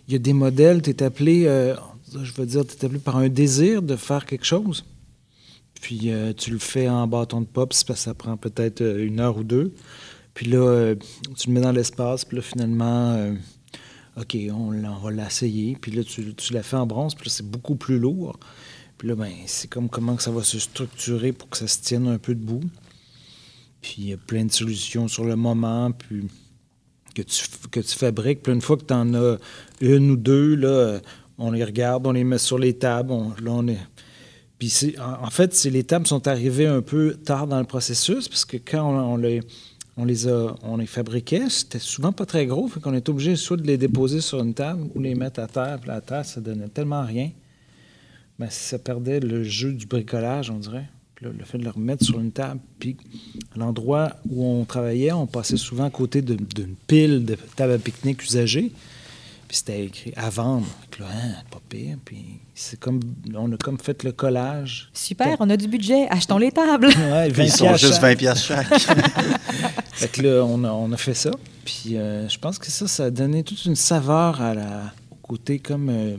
[0.10, 1.76] y a des modèles, tu es appelé, euh,
[2.22, 4.84] je veux dire, tu es appelé par un désir de faire quelque chose.
[5.82, 9.06] Puis euh, tu le fais en bâton de pop, parce que ça prend peut-être euh,
[9.06, 9.74] une heure ou deux.
[10.34, 10.96] Puis là, euh,
[11.38, 13.34] tu le mets dans l'espace, puis là, finalement,
[14.18, 15.78] OK, on, va l'essayer.
[15.80, 18.40] Puis là, tu, la fais en bronze, puis là, c'est beaucoup plus lourd.
[18.98, 21.82] Puis là, ben, c'est comme comment que ça va se structurer pour que ça se
[21.82, 22.64] tienne un peu debout.
[23.82, 26.28] Puis il y a plein de solutions sur le moment, puis
[27.16, 28.44] que tu, que tu fabriques.
[28.44, 29.38] Puis une fois que tu en as
[29.82, 31.00] une ou deux, là,
[31.38, 33.14] on les regarde, on les met sur les tables.
[33.42, 33.80] là, on est...
[34.60, 38.58] Puis en, fait, les tables sont arrivées un peu tard dans le processus, parce que
[38.58, 39.42] quand on, les,
[39.98, 43.58] on les a, on fabriquait, c'était souvent pas très gros, fait qu'on était obligé soit
[43.58, 45.78] de les déposer sur une table ou les mettre à terre.
[45.80, 47.30] Puis la terre, ça donnait tellement rien.
[48.40, 50.90] Ben, ça perdait le jeu du bricolage, on dirait.
[51.16, 52.96] Puis le fait de le remettre sur une table, puis
[53.56, 57.78] à l'endroit où on travaillait, on passait souvent à côté d'une pile de tables à
[57.80, 58.72] pique-nique usagées.
[59.48, 60.68] Puis c'était écrit à vendre.
[61.00, 61.98] Là, hein, pas pire.
[62.04, 63.00] Puis c'est comme,
[63.34, 64.90] on a comme fait le collage.
[64.94, 66.88] Super, on a du budget, achetons les tables.
[66.98, 68.02] Ouais, Puis 20 ils sont juste chaque.
[68.02, 68.68] 20 piastres chaque.
[69.94, 71.32] Fait que là, on a, on a fait ça.
[71.66, 75.16] Puis euh, je pense que ça, ça a donné toute une saveur à la, au
[75.16, 76.18] côté comme euh,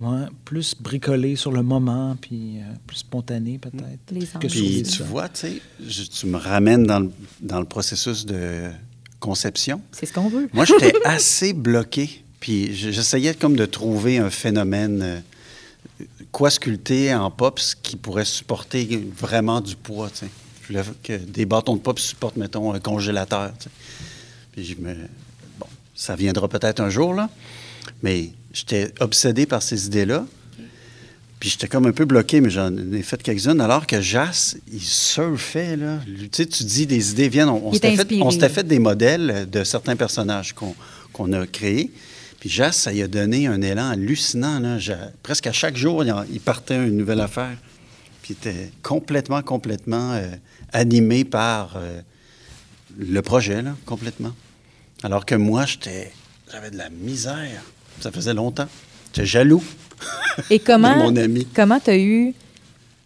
[0.00, 4.38] ouais, plus bricolé sur le moment, puis euh, plus spontané peut-être.
[4.48, 8.70] Puis tu vois, tu sais, je- tu me ramènes dans le, dans le processus de
[9.20, 9.80] conception.
[9.92, 10.48] C'est ce qu'on veut.
[10.52, 12.24] Moi, j'étais assez bloqué.
[12.40, 19.08] Puis j'essayais comme de trouver un phénomène, euh, quoi sculpter en pops qui pourrait supporter
[19.16, 20.30] vraiment du poids, tu sais.
[20.62, 23.52] Je voulais que des bâtons de pop supportent, mettons, un congélateur.
[24.52, 24.94] Puis je me...
[25.58, 27.30] Bon, ça viendra peut-être un jour, là.
[28.02, 30.26] Mais j'étais obsédé par ces idées-là.
[31.40, 33.60] Puis j'étais comme un peu bloqué, mais j'en ai fait quelques-unes.
[33.60, 36.00] Alors que Jas, il surfait, là.
[36.04, 37.48] Tu sais, tu dis des idées viennent.
[37.48, 40.54] On, s'était fait, des modèles de certains personnages
[41.12, 41.92] qu'on a créés.
[42.40, 44.58] Puis Jas, ça lui a donné un élan hallucinant.
[44.58, 44.78] Là.
[45.22, 47.56] Presque à chaque jour, il, en- il partait une nouvelle affaire.
[48.22, 50.26] Puis il était complètement, complètement euh,
[50.72, 52.00] animé par euh,
[52.98, 54.34] le projet, là, complètement.
[55.04, 56.12] Alors que moi, j'étais,
[56.50, 57.62] j'avais de la misère.
[58.00, 58.68] Ça faisait longtemps.
[59.12, 59.62] J'étais jaloux.
[60.50, 61.46] Et comment De mon ami.
[61.54, 62.34] comment tu as eu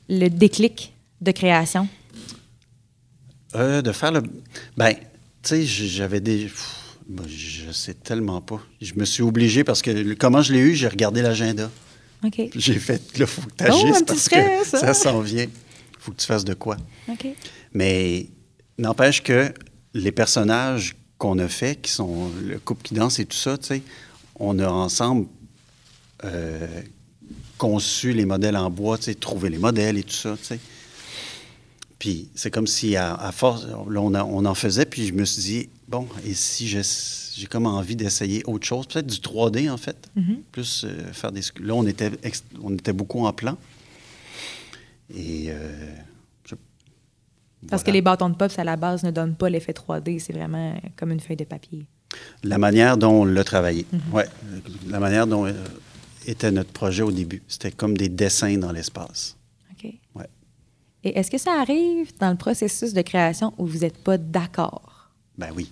[0.08, 1.88] le déclic de création?
[3.54, 4.22] Euh, de faire le.
[4.76, 4.98] Ben, tu
[5.42, 6.44] sais, j'avais des.
[6.44, 8.60] Pff, ben, je sais tellement pas.
[8.80, 11.70] Je me suis obligé parce que comment je l'ai eu, j'ai regardé l'agenda.
[12.24, 12.40] OK.
[12.54, 14.80] J'ai fait, là, faut que tu agisses parce stress, que hein?
[14.80, 15.46] ça s'en vient.
[15.98, 16.76] faut que tu fasses de quoi.
[17.10, 17.26] OK.
[17.74, 18.28] Mais
[18.78, 19.52] n'empêche que
[19.94, 23.66] les personnages qu'on a faits, qui sont le couple qui danse et tout ça, tu
[23.66, 23.82] sais,
[24.36, 25.26] on a ensemble
[26.24, 26.66] euh,
[27.58, 30.34] conçu les modèles en bois, trouvé les modèles et tout ça.
[31.98, 35.12] Puis c'est comme si, à, à force, là, on, a- on en faisait, puis je
[35.12, 39.70] me suis dit, bon, et si j'ai comme envie d'essayer autre chose, peut-être du 3D,
[39.70, 40.38] en fait, Mhm.
[40.50, 41.42] plus euh, faire des...
[41.60, 42.10] Là, on était,
[42.62, 43.56] on était beaucoup en plan.
[45.14, 45.94] Et euh,
[46.48, 46.56] je-
[47.68, 50.18] Parce que les bâtons de pops, à la base, ne donnent pas l'effet 3D.
[50.18, 51.86] C'est vraiment comme une feuille de papier.
[52.42, 53.86] La manière dont on l'a travaillé.
[53.94, 54.12] Mm-hmm.
[54.14, 54.26] Ouais.
[54.88, 55.52] La manière dont euh,
[56.26, 57.42] était notre projet au début.
[57.48, 59.36] C'était comme des dessins dans l'espace.
[59.72, 59.92] OK.
[60.14, 60.28] Ouais.
[61.04, 65.10] Et est-ce que ça arrive dans le processus de création où vous n'êtes pas d'accord?
[65.38, 65.70] Ben oui,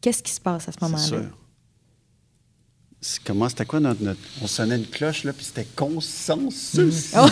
[0.00, 1.06] Qu'est-ce qui se passe à ce c'est moment-là?
[1.06, 1.38] sûr.
[3.00, 7.12] C'est- Comment, c'était quoi notre, notre- On sonnait une cloche, là, puis c'était consensus.
[7.16, 7.26] Oh!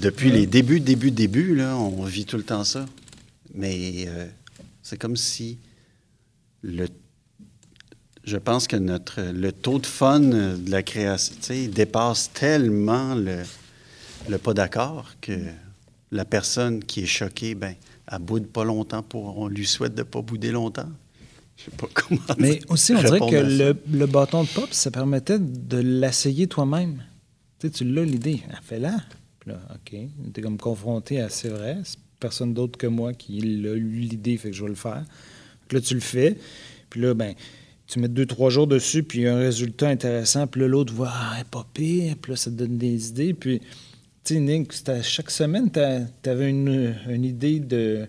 [0.00, 2.86] Depuis les débuts, débuts, débuts, là, on vit tout le temps ça.
[3.54, 4.26] Mais euh,
[4.82, 5.58] c'est comme si
[6.62, 6.88] le,
[8.26, 11.34] je pense que notre, le taux de fun de la création
[11.72, 13.42] dépasse tellement le,
[14.28, 15.32] le pas d'accord que
[16.10, 17.74] la personne qui est choquée, ben,
[18.10, 19.38] elle boude pas longtemps pour.
[19.38, 20.88] On lui souhaite de pas bouder longtemps.
[21.56, 22.20] Je sais pas comment.
[22.38, 27.02] Mais aussi, on dirait que le, le bâton de pop, ça permettait de l'essayer toi-même.
[27.58, 28.96] Tu sais, tu l'as l'idée, Ah, fais-la.
[29.38, 29.96] Puis là, OK,
[30.32, 34.36] t'es comme confronté à c'est vrai, c'est personne d'autre que moi qui l'a eu l'idée,
[34.36, 35.04] fait que je vais le faire.
[35.68, 36.36] Puis là, tu le fais.
[36.90, 37.34] Puis là, ben,
[37.86, 40.46] tu mets deux, trois jours dessus, puis il y a un résultat intéressant.
[40.46, 42.16] Puis là, l'autre voit, ah, pas pire.
[42.20, 43.32] Puis là, ça te donne des idées.
[43.32, 43.60] Puis,
[44.24, 44.72] tu sais, Nick,
[45.02, 48.06] chaque semaine, tu avais une, une idée de.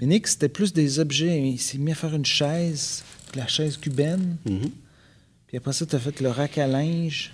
[0.00, 1.40] Mais Nick, c'était plus des objets.
[1.40, 4.36] Il s'est mis à faire une chaise, la chaise cubaine.
[4.44, 4.70] Mhm.
[5.46, 7.32] Puis après ça, tu as fait le rack à linge.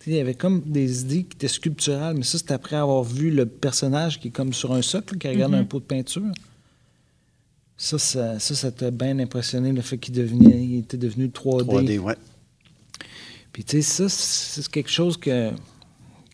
[0.00, 2.76] Tu sais, Il y avait comme des idées qui étaient sculpturales, mais ça, c'était après
[2.76, 5.84] avoir vu le personnage qui est comme sur un socle, qui regarde un pot de
[5.84, 6.32] peinture.
[7.76, 11.64] Ça, ça ça, ça t'a bien impressionné, le fait qu'il devenait, il était devenu 3D.
[11.64, 12.16] 3D, ouais.
[13.52, 15.50] Puis tu sais, ça, c'est quelque chose que,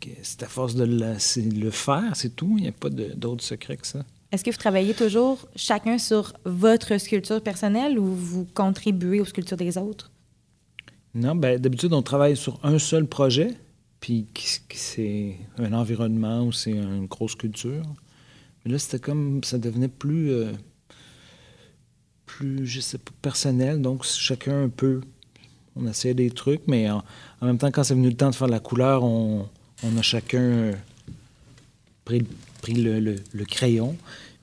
[0.01, 2.55] que c'est à force de le, faire, c'est tout.
[2.59, 4.05] Il n'y a pas d'autre secret que ça.
[4.33, 9.57] Est-ce que vous travaillez toujours chacun sur votre sculpture personnelle ou vous contribuez aux sculptures
[9.57, 10.11] des autres?
[11.15, 13.55] Non, ben, d'habitude, on travaille sur un seul projet,
[14.01, 14.27] puis
[14.71, 17.85] c'est un environnement ou c'est une grosse culture.
[18.65, 20.53] Mais là, c'était comme, ça devenait plus, euh,
[22.43, 23.81] plus, je sais pas, personnel.
[23.81, 25.01] Donc, chacun un peu,
[25.77, 27.03] on essayait des trucs, mais en,
[27.41, 29.49] en même temps, quand c'est venu le temps de faire la couleur, on,
[29.85, 30.73] on a chacun euh,
[32.05, 32.25] pris,
[32.61, 33.97] pris le, le- le crayon,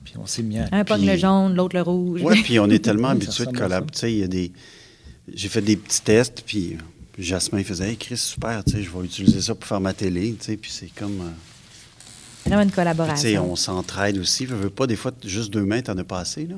[0.04, 0.68] puis on s'est mis à...
[0.72, 2.20] Un pogne le jaune, l'autre le rouge.
[2.24, 3.90] Oui, puis on est tellement habitué de collaborer.
[3.92, 4.52] Tu sais, il y a des.
[5.32, 6.76] J'ai fait des petits tests, puis
[7.18, 9.92] Jasmin il faisait Hey Chris, super, tu sais, je vais utiliser ça pour faire ma
[9.92, 11.20] télé, tu sais, puis c'est comme.
[11.20, 11.30] euh,
[12.46, 13.52] Vraiment une puis, tu sais, collaboration.
[13.52, 14.46] on s'entraide aussi.
[14.46, 16.56] Je veux pas, des fois, juste deux mains, t'en as pas assez, là.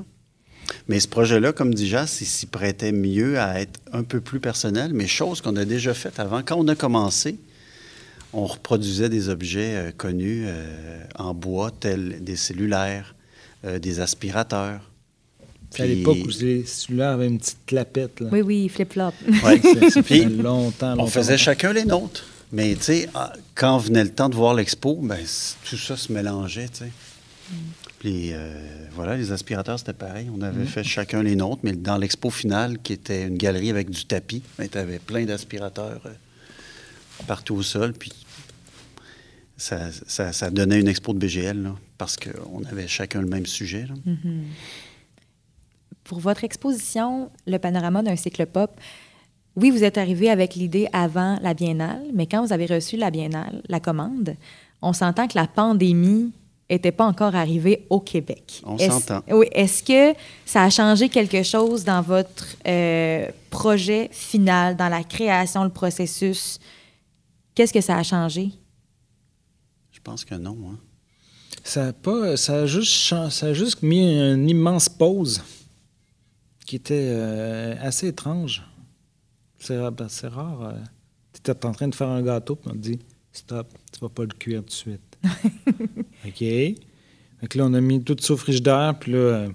[0.87, 4.39] Mais ce projet-là, comme dit Jas, il s'y prêtait mieux à être un peu plus
[4.39, 6.41] personnel, mais chose qu'on a déjà faite avant.
[6.43, 7.37] Quand on a commencé,
[8.33, 13.15] on reproduisait des objets euh, connus euh, en bois, tels des cellulaires,
[13.65, 14.81] euh, des aspirateurs.
[15.71, 18.29] Puis à l'époque où les cellulaires avaient une petite clapette, là.
[18.31, 19.13] Oui, oui, flip-flop.
[19.43, 19.59] Ouais.
[19.89, 20.95] Ça, ça longtemps, longtemps.
[20.99, 22.25] On faisait chacun les nôtres.
[22.51, 25.17] Mais, tu sais, ah, quand venait le temps de voir l'expo, ben,
[25.67, 26.91] tout ça se mélangeait, tu sais.
[28.03, 28.53] Puis, euh,
[28.91, 30.29] voilà, les aspirateurs, c'était pareil.
[30.37, 33.89] On avait fait chacun les nôtres, mais dans l'expo finale, qui était une galerie avec
[33.89, 36.09] du tapis, ben, tu avais plein d'aspirateurs euh,
[37.27, 37.93] partout au sol.
[37.93, 38.11] Puis,
[39.55, 43.45] ça, ça- ça donnait une expo de BGL, là, parce qu'on avait chacun le même
[43.45, 43.85] sujet.
[43.87, 43.93] là.
[46.03, 48.71] Pour votre exposition, le panorama d'un cycle pop,
[49.55, 53.11] oui, vous êtes arrivé avec l'idée avant la biennale, mais quand vous avez reçu la
[53.11, 54.35] biennale, la commande,
[54.81, 56.33] on s'entend que la pandémie
[56.73, 58.61] n'était pas encore arrivée au Québec.
[58.65, 59.23] On Est-ce- s'entend.
[59.29, 59.47] Oui.
[59.51, 65.63] Est-ce que ça a changé quelque chose dans votre euh, projet final, dans la création,
[65.63, 66.59] le processus?
[67.55, 68.49] Qu'est-ce que ça a changé?
[69.91, 70.57] Je pense que non.
[70.71, 70.77] hein.
[71.63, 75.41] Ça a, pas, ça, a juste, ça a juste mis une immense pause
[76.65, 78.63] qui était euh, assez étrange.
[79.59, 79.91] C'est rare.
[79.93, 80.73] ben, rare
[81.31, 82.99] tu étais en train de faire un gâteau, puis on te dit
[83.31, 85.12] Stop, tu vas pas le cuire tout de suite.
[86.25, 86.37] OK.
[86.39, 86.77] Fait
[87.49, 89.49] que là, on a mis tout ça au frigidaire, puis là, euh,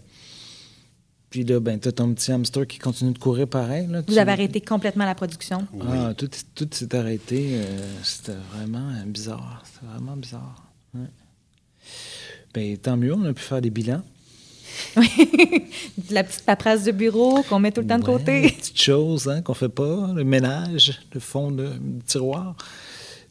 [1.31, 3.87] puis là ben, tu as ton petit hamster qui continue de courir pareil.
[3.87, 5.67] Là, Vous Tu- avez arrêté complètement la production?
[5.87, 7.51] Ah, tout, tout s'est arrêté.
[7.55, 9.63] euh, c'était vraiment euh, bizarre.
[9.65, 10.65] C'était vraiment bizarre.
[10.95, 11.07] Ouais.
[12.55, 14.03] Ben, tant mieux, on a pu faire des bilans.
[16.11, 18.43] La petite paperasse de bureau qu'on met tout le temps de côté.
[18.43, 22.55] des petites choses hein, qu'on fait pas, le ménage, le fond de du tiroir,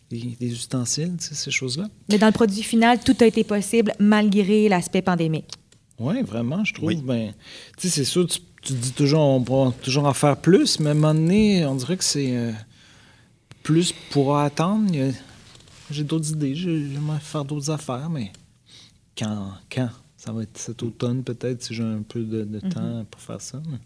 [0.10, 1.88] des, des ustensiles, ces choses-là.
[2.10, 5.52] Mais dans le produit final, tout a été possible malgré l'aspect pandémique.
[6.00, 6.90] Oui, vraiment, je trouve.
[6.90, 7.02] Oui.
[7.04, 7.34] Ben,
[7.78, 10.90] tu sais, c'est sûr, tu, tu dis toujours, on pourra toujours en faire plus, mais
[10.90, 12.52] à un moment donné, on dirait que c'est euh,
[13.64, 14.92] plus pour attendre.
[15.90, 18.32] J'ai d'autres idées, j'ai- j'aimerais faire d'autres affaires, mais
[19.18, 19.90] quand, quand?
[20.18, 23.40] Ça va être cet automne, peut-être, si j'ai un peu de, de temps pour faire
[23.42, 23.62] ça.
[23.70, 23.78] mais-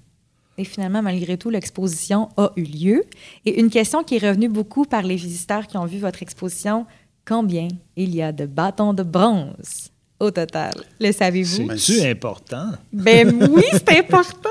[0.57, 3.03] Et finalement, malgré tout, l'exposition a eu lieu.
[3.45, 6.85] Et une question qui est revenue beaucoup par les visiteurs qui ont vu votre exposition,
[7.25, 10.73] combien il y a de bâtons de bronze au total?
[10.99, 11.69] Le savez-vous?
[11.77, 12.71] C'est-tu important?
[12.93, 14.49] Ben oui, c'est important.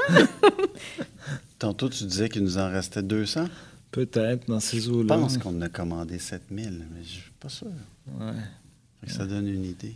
[1.59, 3.45] Tantôt, tu disais qu'il nous en restait 200.
[3.91, 5.17] Peut-être dans ces Je eaux-là.
[5.17, 7.67] pense qu'on en a commandé 7000, mais je suis pas sûr.
[8.19, 8.33] Ouais.
[9.09, 9.95] Ça donne une idée.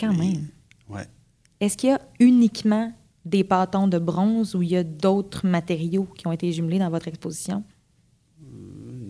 [0.00, 0.46] Quand Mais- même.
[0.88, 1.06] Ouais.
[1.60, 2.92] Est-ce qu'il y a uniquement
[3.28, 6.90] des bâtons de bronze ou il y a d'autres matériaux qui ont été jumelés dans
[6.90, 7.62] votre exposition?
[8.42, 8.46] Euh,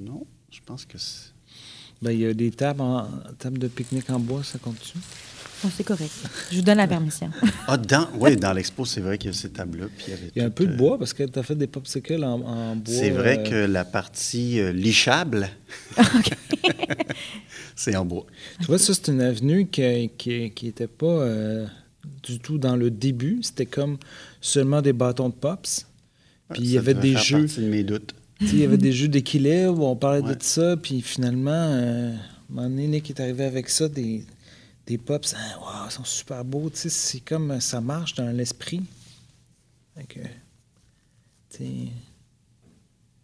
[0.04, 1.32] non, je pense que c'est.
[2.00, 4.98] Ben, il y a des tables, en, tables de pique-nique en bois, ça compte-tu?
[5.64, 6.12] Oh, c'est correct.
[6.52, 7.30] Je vous donne la permission.
[7.66, 9.86] Ah, dans, oui, dans l'expo, c'est vrai qu'il y a ces tables-là.
[9.96, 11.36] puis il y avait Il y a un peu de euh, bois parce que tu
[11.36, 12.94] as fait des popsicles en, en bois.
[12.94, 15.48] C'est vrai euh, que la partie euh, lichable,
[17.74, 18.26] c'est en bois.
[18.60, 21.66] Tu vois, ça, c'est une avenue qui qui, qui pas euh,
[22.22, 23.40] du tout dans le début.
[23.42, 23.98] C'était comme
[24.40, 25.86] seulement des bâtons de pops.
[26.52, 27.46] Puis il y avait des jeux.
[27.46, 28.14] de mes doutes.
[28.40, 30.36] Il y avait des jeux d'équilibre, on parlait Ouais.
[30.36, 34.24] de ça, puis finalement, euh, un moment donné, Nick est arrivé avec ça, des,
[34.86, 38.82] des pops, hein, wow, ils sont super beaux, c'est comme, euh, ça marche dans l'esprit.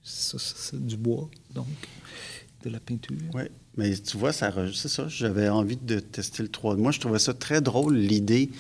[0.03, 1.67] Ça, ça, c'est du bois, donc,
[2.65, 3.17] de la peinture.
[3.35, 3.45] Oui,
[3.77, 5.09] mais tu vois, ça, c'est ça.
[5.09, 6.77] J'avais envie de tester le 3D.
[6.77, 8.51] Moi, je trouvais ça très drôle, l'idée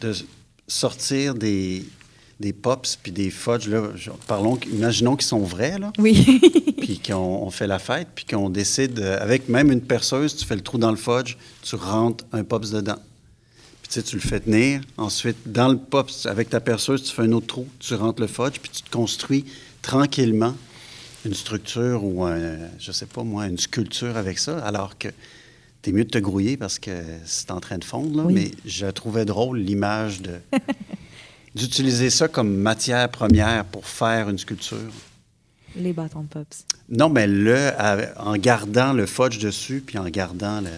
[0.00, 0.12] de
[0.68, 1.84] sortir des,
[2.38, 3.68] des pops puis des fudge.
[3.68, 3.82] Là,
[4.26, 6.40] parlons, imaginons qu'ils sont vrais, là, Oui.
[6.78, 10.44] puis qu'on on fait la fête, puis qu'on décide, euh, avec même une perceuse, tu
[10.44, 12.98] fais le trou dans le fudge, tu rentres un pops dedans.
[13.82, 14.82] Puis tu sais, tu le fais tenir.
[14.96, 18.28] Ensuite, dans le pops, avec ta perceuse, tu fais un autre trou, tu rentres le
[18.28, 19.44] fudge, puis tu te construis
[19.82, 20.54] tranquillement
[21.28, 22.40] une structure ou, un,
[22.78, 25.08] je sais pas moi, une sculpture avec ça, alors que
[25.82, 26.90] t'es mieux de te grouiller parce que
[27.24, 28.16] c'est en train de fondre.
[28.16, 28.34] Là, Oui.
[28.34, 30.32] Mais je trouvais drôle l'image de
[31.54, 34.78] d'utiliser ça comme matière première pour faire une sculpture.
[35.76, 36.64] Les bâtons de pops.
[36.88, 37.70] Non, mais le,
[38.16, 40.68] en gardant le fudge dessus, puis en gardant le-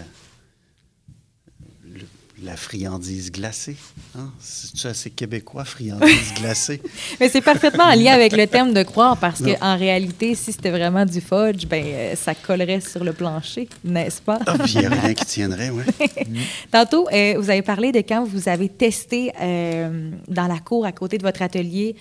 [2.43, 3.75] la friandise glacée.
[4.17, 4.31] Hein?
[4.39, 6.81] C'est-tu assez québécois, friandise glacée?
[7.19, 10.71] Mais c'est parfaitement en lien avec le thème de croire parce qu'en réalité, si c'était
[10.71, 14.39] vraiment du fudge, ben, euh, ça collerait sur le plancher, n'est-ce pas?
[14.45, 15.83] Ah, puis il n'y a rien qui tiendrait, oui.
[16.71, 20.91] Tantôt, euh, vous avez parlé de quand vous avez testé euh, dans la cour à
[20.91, 21.95] côté de votre atelier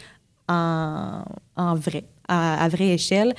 [0.48, 1.22] en,
[1.56, 3.34] en vrai, à, à vraie échelle.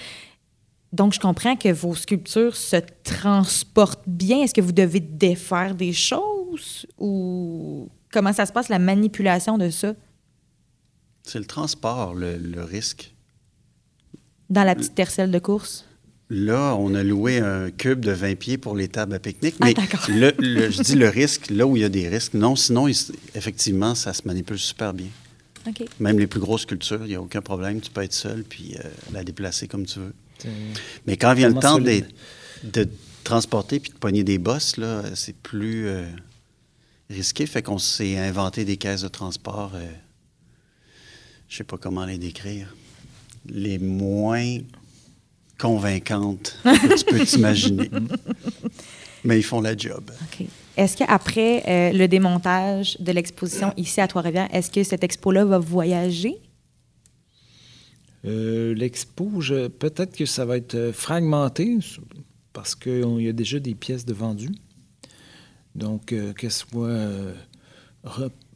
[0.93, 4.41] Donc, je comprends que vos sculptures se transportent bien.
[4.41, 6.40] Est-ce que vous devez défaire des choses?
[6.97, 9.93] Ou comment ça se passe, la manipulation de ça?
[11.23, 13.13] C'est le transport, le, le risque.
[14.49, 15.85] dans la petite tercelle de course?
[16.29, 19.55] Là, on a loué un cube de 20 pieds pour les tables à pique-nique.
[19.59, 19.73] Ah, Mais
[20.15, 22.33] le, le- je dis le risque, là où il y a des risques.
[22.35, 22.95] Non, sinon, il
[23.35, 25.07] effectivement, ça se manipule super bien.
[25.99, 27.81] Même les plus grosses sculptures, il n'y a aucun problème.
[27.81, 30.13] Tu peux être seul puis euh, la déplacer comme tu veux.
[31.05, 32.09] Mais quand vient le temps d'être-
[32.63, 32.87] de
[33.23, 36.07] transporter puis de poigner des bosses, là, c'est plus euh,
[37.11, 37.45] risqué.
[37.45, 39.71] Fait qu'on s'est inventé des caisses de transport.
[39.75, 39.85] euh,
[41.47, 42.75] je sais pas comment les décrire.
[43.47, 44.57] Les moins
[45.59, 47.89] convaincantes que tu peux t'imaginer.
[49.23, 50.09] Mais ils font la job.
[50.23, 50.45] OK.
[50.77, 55.59] Est-ce qu'après euh, le démontage de l'exposition ici à Trois-Rivières, est-ce que cette expo-là va
[55.59, 56.35] voyager?
[58.25, 61.77] Euh, L'expo, je- peut-être que ça va être euh, fragmenté
[62.53, 64.51] parce qu'il y a déjà des pièces de vendues.
[65.75, 66.87] Donc, euh, que ce soit.
[66.87, 67.33] euh,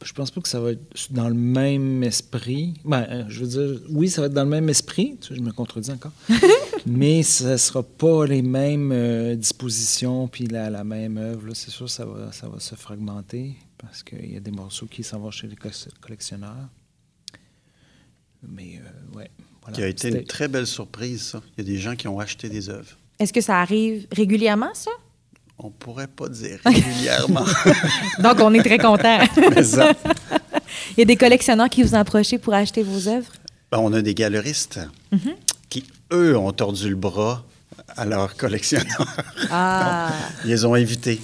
[0.04, 2.74] je pense pas que ça va être dans le même esprit.
[2.84, 5.16] Ben, euh, je veux dire, oui, ça va être dans le même esprit.
[5.20, 6.12] Tu sais, je me contredis encore.
[6.86, 11.54] Mais ça ne sera pas les mêmes euh, dispositions puis la, la même œuvre.
[11.54, 15.02] C'est sûr, ça va, ça va se fragmenter parce qu'il y a des morceaux qui
[15.04, 15.68] s'en vont chez les co-
[16.00, 16.68] collectionneurs.
[18.46, 19.30] Mais, euh, ouais.
[19.62, 19.76] Voilà.
[19.76, 21.42] Qui a été une très belle surprise, ça.
[21.56, 22.96] Il y a des gens qui ont acheté des œuvres.
[23.18, 24.90] Est-ce que ça arrive régulièrement, ça?
[25.66, 27.44] On pourrait pas dire régulièrement.
[28.20, 28.78] Donc, on est très
[29.64, 29.92] ça.
[30.92, 33.32] Il y a des collectionneurs qui vous ont approché pour acheter vos œuvres?
[33.72, 34.78] Ben, on a des galeristes
[35.68, 37.44] qui, eux, ont tordu le bras
[37.96, 39.16] à leurs collectionneurs.
[39.50, 40.12] Ah!
[40.44, 41.20] Ils les ont invités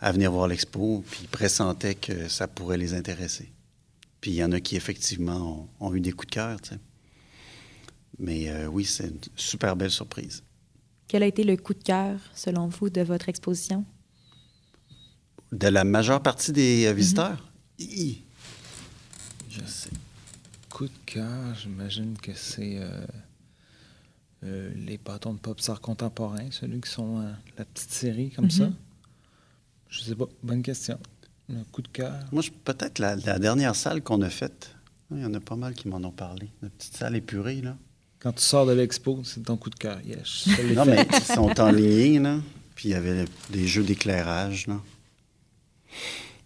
[0.00, 3.50] à venir voir l'expo, puis ils pressentaient que ça pourrait les intéresser.
[4.20, 6.56] Puis il y en a qui, effectivement, ont, ont eu des coups de cœur.
[8.20, 10.44] Mais euh, oui, c'est une super belle surprise.
[11.08, 13.84] Quel a été le coup de cœur, selon vous, de votre exposition?
[15.52, 17.50] De la majeure partie des euh, visiteurs?
[17.78, 18.22] Hi!
[19.50, 19.90] Je sais.
[20.70, 23.06] Coup de cœur, j'imagine que c'est euh,
[24.44, 28.50] euh, les bâtons de pop art contemporain, celui qui sont euh, la petite série comme
[28.50, 28.70] ça.
[29.90, 30.98] Je sais pas, bonne question.
[31.52, 32.14] Un coup de cœur.
[32.32, 34.74] Moi, peut-être la, la dernière salle qu'on a faite,
[35.10, 36.48] il y en a pas mal qui m'en ont parlé.
[36.62, 37.76] La petite salle épurée, là.
[38.22, 39.98] Quand tu sors de l'expo, c'est ton coup de cœur.
[40.06, 40.90] Yes, Non, fait.
[40.90, 42.36] mais ils sont en lignée, là.
[42.76, 44.66] Puis il y avait des jeux d'éclairage.
[44.68, 44.76] là.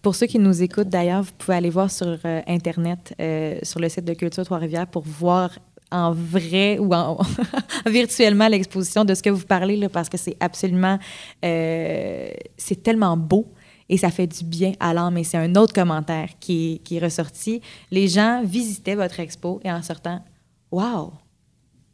[0.03, 3.81] Pour ceux qui nous écoutent, d'ailleurs, vous pouvez aller voir sur euh, Internet, euh, sur
[3.81, 5.51] le site de Culture Trois-Rivières, pour voir
[5.91, 7.19] en vrai ou en
[7.87, 10.99] virtuellement l'exposition de ce que vous parlez, là, parce que c'est absolument...
[11.45, 13.47] euh, c'est tellement beau
[13.89, 15.19] et ça fait du bien à l'âme.
[15.19, 17.61] Et c'est un autre commentaire qui est, qui est ressorti.
[17.91, 20.25] Les gens visitaient votre expo et en sortant,
[20.73, 21.13] «Wow!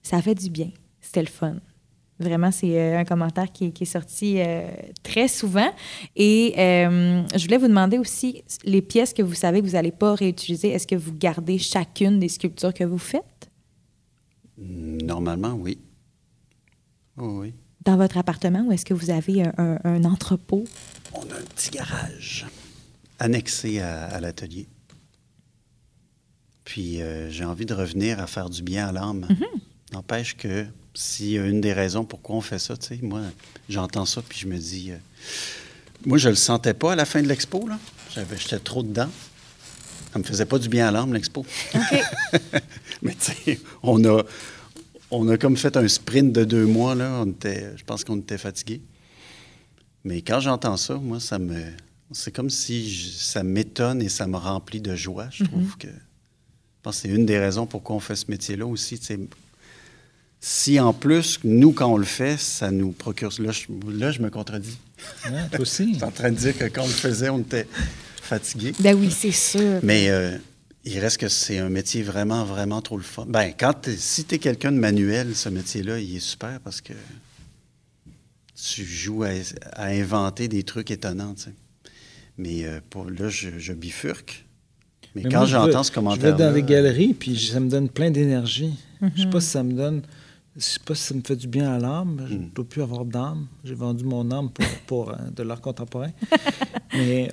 [0.03, 0.71] Ça fait du bien.
[1.01, 1.57] C'était le fun.»
[2.21, 4.69] Vraiment, c'est euh, un commentaire qui, qui est sorti euh,
[5.03, 5.73] très souvent.
[6.15, 9.91] Et euh, je voulais vous demander aussi, les pièces que vous savez que vous n'allez
[9.91, 13.51] pas réutiliser, est-ce que vous gardez chacune des sculptures que vous faites?
[14.57, 15.79] Normalement, oui.
[17.17, 17.55] Oui, oui.
[17.85, 20.63] dans votre appartement ou est-ce que vous avez un, un- un entrepôt?
[21.15, 22.47] On a un petit garage
[23.19, 24.69] annexé à, à l'atelier.
[26.65, 29.27] Puis euh, j'ai envie de revenir à faire du bien à l'âme.
[29.93, 33.21] N'empêche que si une des raisons pourquoi on fait ça, tu sais, moi,
[33.69, 34.97] j'entends ça puis je me dis, euh,
[36.07, 37.79] moi, je le sentais pas à la fin de l'expo, là.
[38.37, 39.09] J'étais trop dedans.
[40.13, 41.47] Ça me faisait pas du bien à l'âme, l'expo.
[43.03, 44.23] Mais tu sais, on a,
[45.11, 47.23] on a comme fait un sprint de deux mois, là.
[47.25, 48.83] On était, je pense qu'on était fatigués.
[50.05, 51.63] Mais quand j'entends ça, moi, ça me.
[52.11, 55.29] C'est comme si je- ça m'étonne et ça me remplit de joie.
[55.31, 55.87] Je trouve que.
[55.89, 55.93] Je
[56.83, 58.99] pense que c'est une des raisons pourquoi on fait ce métier-là aussi.
[60.45, 63.31] Si en plus, nous, quand on le fait, ça nous procure.
[63.39, 63.67] Là, je,
[63.97, 64.77] là, je me contredis.
[65.25, 65.89] Hein, toi aussi.
[65.93, 67.69] Je suis en train de dire que quand on le faisait, on était
[68.21, 68.73] fatigué.
[68.81, 69.79] Ben oui, c'est sûr.
[69.85, 70.37] Mais euh,
[70.85, 73.25] il reste que c'est un métier vraiment, vraiment trop le fun.
[73.29, 76.81] Ben, quand t'es- si tu es quelqu'un de manuel, ce métier-là, il est super parce
[76.81, 76.93] que
[78.55, 79.29] tu joues à,
[79.75, 81.53] à inventer des trucs étonnants, tu sais.
[82.37, 84.45] Mais euh, pour, là, je, je bifurque.
[85.15, 87.69] Mais, Mais quand je j'entends ce Je commentaire vais dans les galeries, puis ça me
[87.71, 88.75] donne plein d'énergie.
[89.01, 89.13] Je Mhm.
[89.17, 90.03] sais pas si ça me donne...
[90.57, 92.25] Je sais pas si ça me fait du bien à l'âme.
[92.29, 92.51] Je ne Mm.
[92.55, 93.47] dois plus avoir d'âme.
[93.65, 96.11] J'ai vendu mon âme pour, pour euh, de l'art contemporain.
[96.95, 97.31] Mais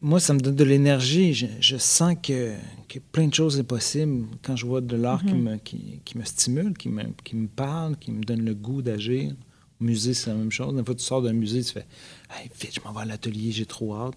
[0.00, 1.34] moi, ça me donne de l'énergie.
[1.34, 2.54] Je, je sens que,
[2.88, 6.16] que plein de choses est possible quand je vois de l'art qui, me, qui, qui
[6.16, 9.32] me stimule, qui me, qui me parle, qui me donne le goût d'agir.
[9.80, 10.72] Au musée, c'est la même chose.
[10.76, 11.86] Une fois que tu sors d'un musée, tu fais
[12.30, 14.16] hey, vite, je m'en vais à l'atelier, j'ai trop hâte.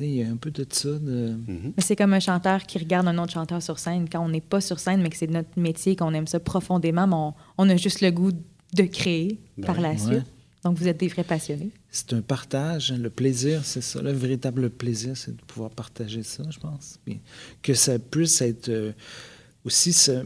[0.00, 0.90] Il y a un peu de ça.
[0.98, 1.36] De...
[1.46, 1.72] Mhm.
[1.76, 4.08] Mais C'est comme un chanteur qui regarde un autre chanteur sur scène.
[4.10, 7.06] Quand on n'est pas sur scène, mais que c'est notre métier, qu'on aime ça profondément,
[7.06, 9.98] mais on, on a juste le goût de créer Ben par la ouais.
[9.98, 10.24] suite.
[10.64, 11.70] Donc, vous êtes des vrais passionnés.
[11.90, 12.90] C'est un partage.
[12.92, 14.00] Le plaisir, c'est ça.
[14.00, 16.98] Le véritable plaisir, c'est de pouvoir partager ça, je pense.
[17.04, 17.20] Puis
[17.62, 18.92] que ça puisse être euh,
[19.64, 19.92] aussi.
[19.92, 20.24] ce-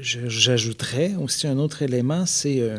[0.00, 2.60] je- J'ajouterais aussi un autre élément, c'est.
[2.60, 2.78] euh,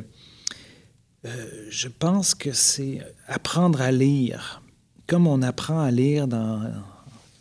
[1.26, 4.62] euh, je pense que c'est apprendre à lire.
[5.12, 6.72] Comme on apprend à lire dans,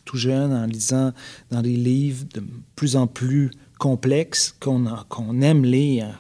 [0.04, 1.12] tout jeune en lisant
[1.52, 2.42] dans des livres de
[2.74, 6.18] plus en plus complexes qu'on qu'on aime lire.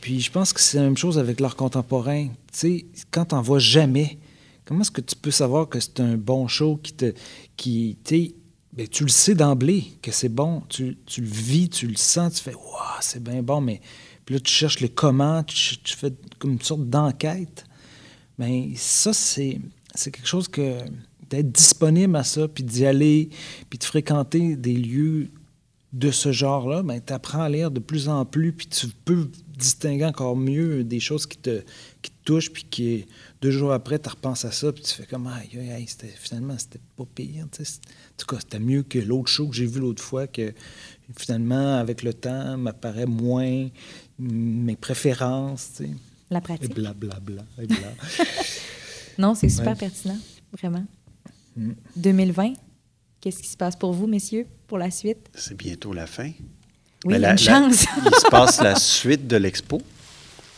[0.00, 2.28] Puis je pense que c'est la même chose avec l'art contemporain.
[2.28, 4.18] Tu sais, quand t'en vois jamais,
[4.64, 7.12] comment est-ce que tu peux savoir que c'est un bon show qui te...
[7.56, 7.98] Qui,
[8.72, 10.62] ben, tu le sais d'emblée que c'est bon.
[10.68, 13.80] Tu, tu le vis, tu le sens, tu fais «Waouh, c'est bien bon», mais
[14.24, 17.64] puis là, tu cherches le comment, tu, tu fais comme une sorte d'enquête.
[18.38, 19.58] Mais ça, c'est
[19.94, 20.78] c'est quelque chose que
[21.30, 23.30] d'être disponible à ça, puis d'y aller,
[23.70, 25.30] puis de fréquenter des lieux
[25.92, 29.30] de ce genre-là, ben, tu apprends à lire de plus en plus, puis tu peux
[29.56, 31.62] distinguer encore mieux des choses qui te,
[32.02, 33.06] qui te touchent, puis qui,
[33.40, 35.86] deux jours après, tu repenses à ça, puis tu fais comme, aïe, aïe, aïe,
[36.16, 37.44] finalement, c'était pas pire.
[37.44, 40.52] En tout cas, c'était mieux que l'autre show que j'ai vu l'autre fois, que
[41.16, 43.68] finalement, avec le temps, m'apparaît moins
[44.18, 45.90] mes préférences, tu sais.
[46.30, 46.74] La Et pratique.
[46.74, 47.76] blablabla, et bla.
[49.18, 49.78] Non, c'est super Ouais.
[49.78, 50.18] pertinent,
[50.52, 50.84] vraiment.
[51.56, 51.72] Mm.
[51.96, 52.52] 2020,
[53.20, 55.28] qu'est-ce qui se passe pour vous, messieurs, pour la suite?
[55.34, 56.30] C'est bientôt la fin.
[57.04, 57.82] Oui, Mais la- une la- chance.
[58.04, 59.80] il se passe la suite de l'expo,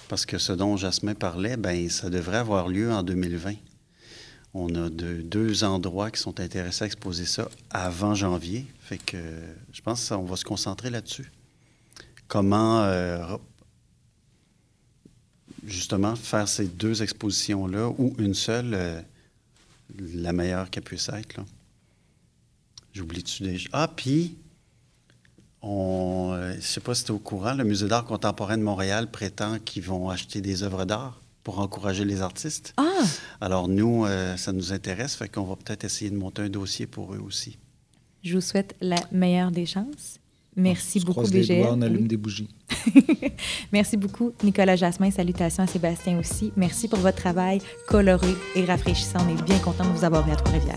[0.08, 3.54] parce que ce dont Jasmin parlait, ben, ça devrait avoir lieu en 2020.
[4.54, 8.64] On a de- deux endroits qui sont intéressés à exposer ça avant janvier.
[8.80, 9.18] Fait que
[9.72, 11.30] je pense qu'on va se concentrer là-dessus.
[12.28, 13.36] Comment euh,
[15.66, 19.00] justement faire ces deux expositions-là, ou une seule, euh,
[20.14, 21.40] la meilleure qu'elle puisse être.
[22.92, 23.68] J'oublie-tu déjà?
[23.72, 24.36] Ah, puis
[25.62, 28.56] on, euh, je ne sais pas si tu es au courant, le Musée d'art contemporain
[28.56, 32.72] de Montréal prétend qu'ils vont acheter des œuvres d'art pour encourager les artistes.
[32.76, 32.84] Ah,
[33.40, 36.86] Alors nous, euh, ça nous intéresse, fait qu'on va peut-être essayer de monter un dossier
[36.86, 37.58] pour eux aussi.
[38.22, 40.18] je vous souhaite la meilleure des chances.
[40.56, 41.62] Merci On se beaucoup, croise les BGL.
[41.62, 42.08] doigts, on allume Oui.
[42.08, 42.48] des bougies.
[43.72, 45.10] Merci beaucoup, Nicolas Jasmin.
[45.10, 46.52] Salutations à Sébastien aussi.
[46.56, 49.18] Merci pour votre travail coloré et rafraîchissant.
[49.28, 50.76] On est bien content de vous avoir eu à Trois-Rivières.